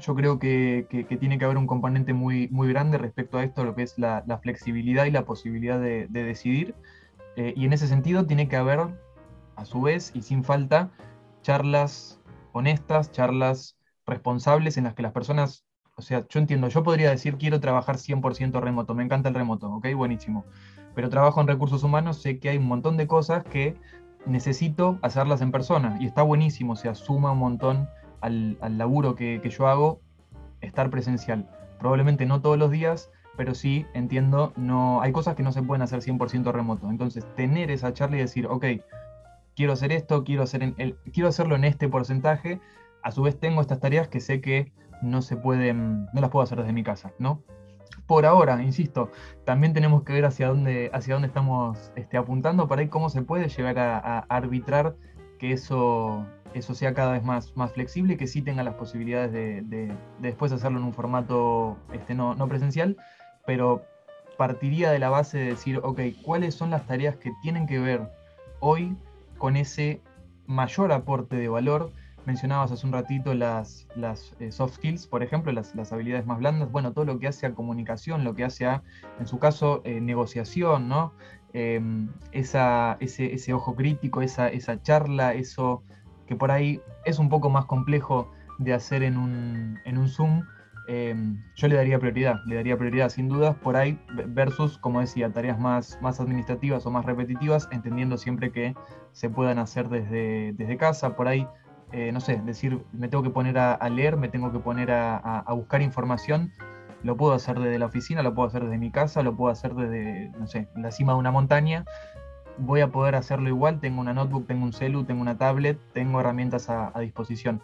yo 0.00 0.14
creo 0.14 0.38
que, 0.38 0.86
tiene 1.20 1.38
que 1.38 1.44
haber 1.44 1.56
un 1.56 1.66
componente 1.66 2.12
muy, 2.12 2.48
muy 2.48 2.68
grande 2.68 2.98
respecto 2.98 3.38
a 3.38 3.44
esto, 3.44 3.64
lo 3.64 3.74
que 3.74 3.82
es 3.82 3.98
la, 3.98 4.24
flexibilidad 4.42 5.04
y 5.04 5.10
la 5.10 5.24
posibilidad 5.24 5.80
de, 5.80 6.06
decidir. 6.08 6.74
Eh, 7.36 7.54
y 7.56 7.64
en 7.64 7.72
ese 7.72 7.86
sentido 7.86 8.26
tiene 8.26 8.48
que 8.48 8.56
haber, 8.56 8.80
a 9.56 9.64
su 9.64 9.80
vez 9.82 10.12
y 10.14 10.22
sin 10.22 10.44
falta, 10.44 10.90
charlas 11.42 12.20
honestas, 12.52 13.10
charlas 13.12 13.76
responsables 14.06 14.76
en 14.76 14.84
las 14.84 14.94
que 14.94 15.02
las 15.02 15.12
personas, 15.12 15.64
o 15.96 16.02
sea, 16.02 16.26
yo 16.28 16.40
entiendo, 16.40 16.68
yo 16.68 16.82
podría 16.82 17.10
decir 17.10 17.36
quiero 17.36 17.60
trabajar 17.60 17.96
100% 17.96 18.60
remoto, 18.60 18.94
me 18.94 19.04
encanta 19.04 19.28
el 19.28 19.34
remoto, 19.34 19.70
ok, 19.70 19.88
buenísimo, 19.94 20.44
pero 20.94 21.08
trabajo 21.08 21.40
en 21.40 21.46
recursos 21.46 21.82
humanos, 21.82 22.20
sé 22.20 22.38
que 22.38 22.50
hay 22.50 22.58
un 22.58 22.66
montón 22.66 22.96
de 22.96 23.06
cosas 23.06 23.44
que 23.44 23.76
necesito 24.26 24.98
hacerlas 25.02 25.40
en 25.40 25.52
persona 25.52 25.96
y 26.00 26.06
está 26.06 26.22
buenísimo, 26.22 26.74
o 26.74 26.76
sea, 26.76 26.94
suma 26.94 27.32
un 27.32 27.38
montón 27.38 27.88
al, 28.22 28.56
laburo 28.78 29.14
que, 29.14 29.40
yo 29.44 29.66
hago 29.66 30.00
estar 30.60 30.88
presencial. 30.90 31.48
Probablemente 31.78 32.24
no 32.24 32.40
todos 32.40 32.56
los 32.56 32.70
días, 32.70 33.10
pero 33.36 33.54
sí 33.54 33.84
entiendo, 33.94 34.52
no, 34.56 35.02
hay 35.02 35.12
cosas 35.12 35.34
que 35.34 35.42
no 35.42 35.52
se 35.52 35.62
pueden 35.62 35.82
hacer 35.82 36.00
100% 36.00 36.52
remoto. 36.52 36.88
Entonces, 36.88 37.26
tener 37.34 37.70
esa 37.70 37.92
charla 37.92 38.16
y 38.16 38.20
decir, 38.20 38.46
ok, 38.46 38.64
quiero 39.56 39.72
hacer 39.72 39.92
esto, 39.92 40.24
quiero, 40.24 40.44
hacer 40.44 40.74
el, 40.78 40.96
quiero 41.12 41.28
hacerlo 41.28 41.56
en 41.56 41.64
este 41.64 41.88
porcentaje, 41.88 42.60
a 43.02 43.10
su 43.10 43.22
vez 43.22 43.38
tengo 43.38 43.60
estas 43.60 43.80
tareas 43.80 44.08
que 44.08 44.20
sé 44.20 44.40
que 44.40 44.72
no 45.02 45.20
se 45.22 45.36
pueden, 45.36 46.06
no 46.12 46.20
las 46.20 46.30
puedo 46.30 46.44
hacer 46.44 46.58
desde 46.58 46.72
mi 46.72 46.84
casa, 46.84 47.12
¿no? 47.18 47.42
Por 48.06 48.26
ahora, 48.26 48.62
insisto, 48.62 49.10
también 49.44 49.72
tenemos 49.72 50.04
que 50.04 50.12
ver 50.12 50.24
hacia 50.24 50.48
dónde, 50.48 50.90
hacia 50.92 51.14
dónde 51.14 51.28
estamos 51.28 51.92
este, 51.96 52.16
apuntando 52.16 52.68
para 52.68 52.82
ver 52.82 52.90
cómo 52.90 53.10
se 53.10 53.22
puede 53.22 53.48
llegar 53.48 53.78
a 53.78 54.20
arbitrar 54.28 54.94
que 55.42 55.50
eso, 55.50 56.24
eso 56.54 56.72
sea 56.72 56.94
cada 56.94 57.14
vez 57.14 57.24
más, 57.24 57.56
más 57.56 57.72
flexible 57.72 58.16
que 58.16 58.28
sí 58.28 58.42
tenga 58.42 58.62
las 58.62 58.74
posibilidades 58.74 59.32
de, 59.32 59.92
después 60.20 60.52
hacerlo 60.52 60.78
en 60.78 60.84
un 60.84 60.92
formato 60.94 61.76
este, 61.92 62.14
no, 62.14 62.36
presencial, 62.46 62.96
pero 63.44 63.82
partiría 64.38 64.92
de 64.92 65.00
la 65.00 65.10
base 65.10 65.38
de 65.38 65.46
decir, 65.46 65.80
ok, 65.82 65.98
¿cuáles 66.22 66.54
son 66.54 66.70
las 66.70 66.86
tareas 66.86 67.16
que 67.16 67.32
tienen 67.42 67.66
que 67.66 67.80
ver 67.80 68.08
hoy 68.60 68.96
con 69.36 69.56
ese 69.56 70.00
mayor 70.46 70.92
aporte 70.92 71.34
de 71.34 71.48
valor? 71.48 71.90
Mencionabas 72.24 72.70
hace 72.70 72.86
un 72.86 72.92
ratito 72.92 73.34
las, 73.34 73.88
las 73.96 74.36
eh, 74.38 74.52
soft 74.52 74.76
skills, 74.76 75.08
por 75.08 75.24
ejemplo, 75.24 75.50
las, 75.50 75.74
las, 75.74 75.92
habilidades 75.92 76.24
más 76.24 76.38
blandas, 76.38 76.70
bueno, 76.70 76.92
todo 76.92 77.04
lo 77.04 77.18
que 77.18 77.26
hace 77.26 77.46
a 77.46 77.52
comunicación, 77.52 78.22
lo 78.22 78.36
que 78.36 78.44
hace 78.44 78.64
a, 78.66 78.84
en 79.18 79.26
su 79.26 79.40
caso, 79.40 79.82
eh, 79.82 80.00
negociación, 80.00 80.88
¿no? 80.88 81.14
Em, 81.54 82.08
esa, 82.32 82.96
ese, 83.00 83.34
ese, 83.34 83.52
ojo 83.52 83.74
crítico, 83.74 84.22
esa, 84.22 84.48
esa 84.48 84.80
charla, 84.80 85.34
eso 85.34 85.82
que 86.26 86.34
por 86.34 86.50
ahí 86.50 86.80
es 87.04 87.18
un 87.18 87.28
poco 87.28 87.50
más 87.50 87.66
complejo 87.66 88.30
de 88.58 88.72
hacer 88.72 89.02
en 89.02 89.18
un, 89.18 89.78
en 89.84 89.98
un 89.98 90.08
Zoom, 90.08 90.46
em, 90.88 91.42
yo 91.54 91.68
le 91.68 91.74
daría 91.74 91.98
prioridad, 91.98 92.36
le 92.46 92.56
daría 92.56 92.78
prioridad 92.78 93.10
sin 93.10 93.28
dudas 93.28 93.54
por 93.56 93.76
ahí 93.76 93.98
versus, 94.28 94.78
como 94.78 95.00
decía, 95.00 95.30
tareas 95.30 95.58
más, 95.58 95.98
más 96.00 96.20
administrativas 96.20 96.86
o 96.86 96.90
más 96.90 97.04
repetitivas, 97.04 97.68
entendiendo 97.70 98.16
siempre 98.16 98.50
que 98.50 98.74
se 99.12 99.28
puedan 99.28 99.58
hacer 99.58 99.90
desde, 99.90 100.54
desde 100.54 100.76
casa, 100.78 101.16
por 101.16 101.28
ahí, 101.28 101.46
eh, 101.92 102.12
no 102.12 102.20
sé, 102.20 102.40
decir, 102.46 102.82
me 102.92 103.08
tengo 103.08 103.22
que 103.22 103.30
poner 103.30 103.58
a, 103.58 103.88
leer, 103.90 104.16
me 104.16 104.28
tengo 104.28 104.50
que 104.52 104.58
poner 104.58 104.90
a, 104.90 105.18
a, 105.18 105.52
buscar 105.52 105.82
información, 105.82 106.50
lo 107.02 107.16
puedo 107.16 107.32
hacer 107.32 107.58
desde 107.58 107.78
la 107.78 107.86
oficina, 107.86 108.22
lo 108.22 108.34
puedo 108.34 108.48
hacer 108.48 108.64
desde 108.64 108.78
mi 108.78 108.90
casa, 108.90 109.22
lo 109.22 109.34
puedo 109.36 109.50
hacer 109.50 109.74
desde, 109.74 110.30
no 110.38 110.46
sé, 110.46 110.68
la 110.76 110.90
cima 110.90 111.12
de 111.12 111.18
una 111.18 111.30
montaña, 111.30 111.84
voy 112.58 112.80
a 112.80 112.88
poder 112.88 113.14
hacerlo 113.14 113.48
igual, 113.48 113.80
tengo 113.80 114.00
una 114.00 114.14
notebook, 114.14 114.46
tengo 114.46 114.64
un 114.64 114.72
celu, 114.72 115.04
tengo 115.04 115.20
una 115.20 115.36
tablet, 115.36 115.78
tengo 115.92 116.20
herramientas 116.20 116.70
a, 116.70 116.92
disposición. 117.00 117.60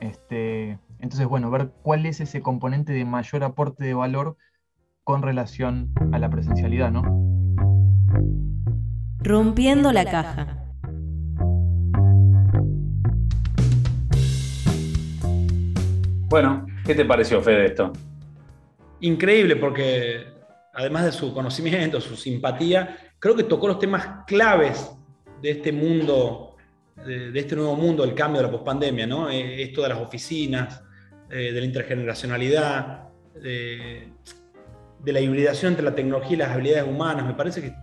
Este, 0.00 0.78
entonces, 0.98 1.26
bueno, 1.26 1.50
ver 1.50 1.72
cuál 1.82 2.06
es 2.06 2.20
ese 2.20 2.40
componente 2.40 2.92
de 2.92 3.04
mayor 3.04 3.44
aporte 3.44 3.84
de 3.84 3.94
valor 3.94 4.36
con 5.04 5.22
relación 5.22 5.92
a 6.12 6.18
la 6.18 6.30
presencialidad, 6.30 6.90
¿no? 6.90 7.02
Rompiendo 9.18 9.92
la 9.92 10.04
caja. 10.04 10.56
Bueno, 16.28 16.64
¿qué 16.84 16.94
te 16.94 17.04
pareció, 17.04 17.42
Fede, 17.42 17.66
esto? 17.66 17.92
Increíble, 19.00 19.56
porque 19.56 20.26
además 20.74 21.06
de 21.06 21.12
su 21.12 21.32
conocimiento, 21.32 22.00
su 22.00 22.16
simpatía, 22.16 22.96
creo 23.18 23.34
que 23.34 23.44
tocó 23.44 23.68
los 23.68 23.78
temas 23.78 24.24
claves 24.26 24.90
de 25.40 25.52
este 25.52 25.72
mundo, 25.72 26.56
de, 27.06 27.38
este 27.38 27.56
nuevo 27.56 27.76
mundo, 27.76 28.04
el 28.04 28.14
cambio 28.14 28.42
de 28.42 28.48
la 28.48 28.52
pospandemia, 28.52 29.06
¿no? 29.06 29.30
Eh, 29.30 29.62
esto 29.62 29.82
de 29.82 29.88
las 29.88 29.98
oficinas, 29.98 30.82
eh, 31.30 31.52
de 31.52 31.60
la 31.60 31.66
intergeneracionalidad, 31.66 33.08
de, 33.34 34.12
la 35.04 35.20
hibridación 35.20 35.72
entre 35.72 35.84
la 35.84 35.94
tecnología 35.94 36.34
y 36.34 36.36
las 36.36 36.50
habilidades 36.50 36.88
humanas. 36.88 37.26
Me 37.26 37.34
parece 37.34 37.62
que 37.62 37.68
es 37.68 37.74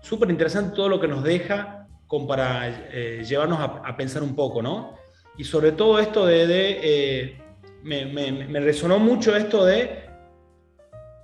súper 0.00 0.30
interesante 0.30 0.74
todo 0.74 0.88
lo 0.88 1.00
que 1.00 1.06
nos 1.06 1.22
deja 1.22 1.86
para 2.26 2.68
eh, 2.92 3.24
llevarnos 3.24 3.58
a, 3.60 3.96
pensar 3.96 4.22
un 4.22 4.34
poco, 4.34 4.62
¿no? 4.62 4.94
Y 5.38 5.44
sobre 5.44 5.72
todo 5.72 5.98
esto 6.00 6.26
de... 6.26 7.38
me 7.82 8.60
resonó 8.60 8.98
mucho 8.98 9.36
esto 9.36 9.64
de 9.64 10.05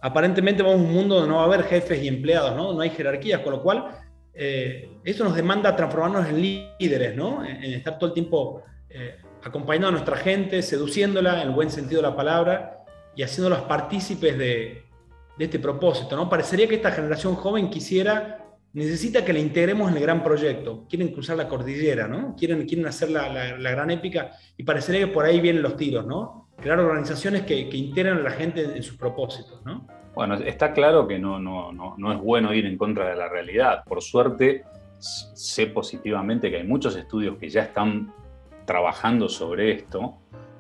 aparentemente 0.03 0.63
vamos 0.63 0.81
a 0.81 0.83
un 0.83 0.93
mundo 0.93 1.15
donde 1.15 1.31
no 1.31 1.37
va 1.37 1.43
a 1.43 1.47
haber 1.47 1.63
jefes 1.63 2.03
y 2.03 2.09
empleados, 2.09 2.55
¿no? 2.57 2.73
No 2.75 2.81
hay 2.81 2.91
jerarquías, 2.91 3.41
con 3.41 3.53
lo 3.53 3.63
cual 3.63 3.87
eh, 4.35 4.91
eso 5.05 5.25
nos 5.25 5.37
demanda 5.37 5.75
transformarnos 5.77 6.29
en 6.29 6.43
líderes, 6.43 7.17
¿no? 7.17 7.45
En, 7.45 7.73
estar 7.73 7.99
todo 7.99 8.09
el 8.09 8.15
tiempo 8.15 8.63
eh, 8.91 9.17
acompañando 9.45 9.89
a 9.89 9.91
nuestra 9.93 10.17
gente, 10.17 10.61
seduciéndola 10.61 11.43
en 11.43 11.49
el 11.49 11.55
buen 11.55 11.71
sentido 11.71 12.03
de 12.03 12.09
la 12.09 12.17
palabra 12.17 12.85
y 13.15 13.23
haciéndolas 13.23 13.63
partícipes 13.63 14.37
de, 14.37 14.83
este 15.39 15.59
propósito, 15.59 16.15
¿no? 16.15 16.29
Parecería 16.29 16.69
que 16.69 16.77
esta 16.77 16.93
generación 16.93 17.35
joven 17.35 17.69
quisiera, 17.69 18.45
necesita 18.75 19.25
que 19.25 19.33
la 19.33 19.41
integremos 19.41 19.91
en 19.91 19.97
el 19.97 20.03
gran 20.03 20.23
proyecto, 20.23 20.87
quieren 20.89 21.09
cruzar 21.09 21.37
la 21.37 21.49
cordillera, 21.49 22.07
¿no? 22.07 22.37
Quieren, 22.37 22.65
quieren 22.65 22.87
hacer 22.87 23.11
la, 23.11 23.57
gran 23.59 23.91
épica 23.91 24.31
y 24.57 24.63
parecería 24.63 25.07
que 25.07 25.13
por 25.13 25.25
ahí 25.25 25.41
vienen 25.41 25.63
los 25.63 25.77
tiros, 25.77 26.07
¿no? 26.07 26.42
Crear 26.61 26.79
organizaciones 26.79 27.43
que, 27.43 27.61
integran 27.61 28.19
a 28.19 28.23
la 28.23 28.31
gente 28.31 28.63
en 28.63 28.83
sus 28.83 28.97
propósitos, 28.97 29.65
¿no? 29.65 29.87
Bueno, 30.15 30.35
está 30.35 30.73
claro 30.73 31.09
que 31.09 31.19
no, 31.19 31.39
no, 31.39 31.73
no, 31.73 32.13
es 32.13 32.21
bueno 32.21 32.53
ir 32.53 32.67
en 32.67 32.77
contra 32.77 33.09
de 33.09 33.17
la 33.17 33.29
realidad. 33.29 33.83
Por 33.85 34.03
suerte, 34.03 34.65
sé 34.99 35.67
positivamente 35.69 36.51
que 36.51 36.59
hay 36.59 36.65
muchos 36.65 36.97
estudios 36.97 37.39
que 37.39 37.49
ya 37.49 37.63
están 37.63 38.13
trabajando 38.67 39.29
sobre 39.29 39.73
esto, 39.73 40.19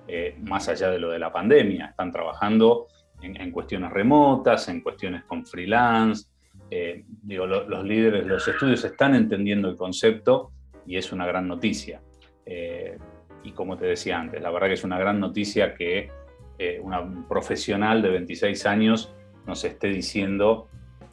eh, 0.09 0.37
más 0.43 0.69
allá 0.69 0.91
de 0.91 0.99
lo 0.99 1.11
de 1.11 1.19
la 1.19 1.31
pandemia. 1.31 1.87
Están 1.87 2.11
trabajando 2.11 2.87
en, 3.21 3.51
cuestiones 3.51 3.91
remotas, 3.91 4.69
en 4.69 4.81
cuestiones 4.81 5.25
con 5.25 5.45
freelance. 5.45 6.29
Eh, 6.71 7.05
digo, 7.23 7.47
los 7.47 7.85
líderes, 7.85 8.27
los 8.27 8.49
estudios 8.49 8.83
están 8.85 9.15
entendiendo 9.15 9.69
el 9.69 9.77
concepto 9.77 10.51
y 10.87 10.97
es 10.97 11.13
una 11.13 11.27
gran 11.27 11.47
noticia. 11.47 12.01
Eh, 12.47 12.99
y 13.43 13.53
como 13.53 13.77
te 13.77 13.87
decía 13.87 14.19
antes, 14.19 14.41
la 14.41 14.51
verdad 14.51 14.69
que 14.69 14.75
es 14.75 14.85
una 14.85 14.99
gran 14.99 15.21
noticia 15.21 15.75
que 15.75 16.11
eh, 16.59 16.81
una 16.83 17.27
profesional 17.29 18.03
de 18.03 18.11
26 18.11 18.67
años 18.67 19.13
nos 19.47 19.65
esté 19.65 19.89
diciendo 19.89 20.69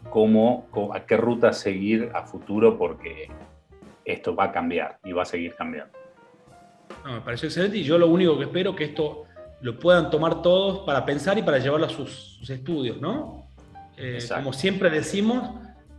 cómo, 0.10 0.68
a 0.94 1.06
qué 1.06 1.18
ruta 1.18 1.54
seguir 1.54 2.12
a 2.14 2.24
futuro 2.24 2.78
porque 2.78 3.30
esto 4.06 4.36
va 4.36 4.46
a 4.46 4.52
cambiar 4.52 5.00
y 5.04 5.12
va 5.12 5.24
a 5.24 5.26
seguir 5.26 5.56
cambiando. 5.56 5.98
me 7.06 7.22
pareció 7.22 7.48
excelente 7.48 7.78
y 7.78 7.84
yo 7.84 7.98
lo 7.98 8.08
único 8.08 8.38
que 8.38 8.46
espero 8.46 8.72
es 8.72 8.76
que 8.76 8.84
esto 8.86 9.24
lo 9.62 9.78
puedan 9.80 10.10
tomar 10.10 10.42
todos 10.42 10.80
para 10.80 11.06
pensar 11.06 11.38
y 11.38 11.44
para 11.44 11.60
llevarlo 11.60 11.86
a 11.86 11.90
sus, 11.90 12.50
estudios, 12.50 13.02
¿no? 13.02 13.50
Eh, 13.98 14.20
como 14.34 14.54
siempre 14.54 14.90
decimos, 14.90 15.50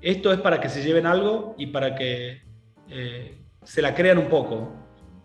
esto 0.01 0.33
es 0.33 0.41
para 0.41 0.61
que 0.61 0.69
se 0.69 0.83
lleven 0.83 1.07
algo 1.07 1.55
y 1.59 1.67
para 1.67 1.95
que 1.95 2.43
eh, 2.89 3.39
se 3.63 3.83
la 3.83 3.95
crean 3.95 4.19
un 4.19 4.29
poco. 4.29 4.80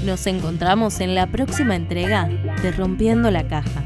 Nos 0.06 0.28
encontramos 0.28 1.00
en 1.00 1.16
la 1.16 1.26
próxima 1.28 1.76
entrega 1.76 2.28
de 2.62 2.72
Rompiendo 2.72 3.32
la 3.32 3.48
Caja. 3.48 3.84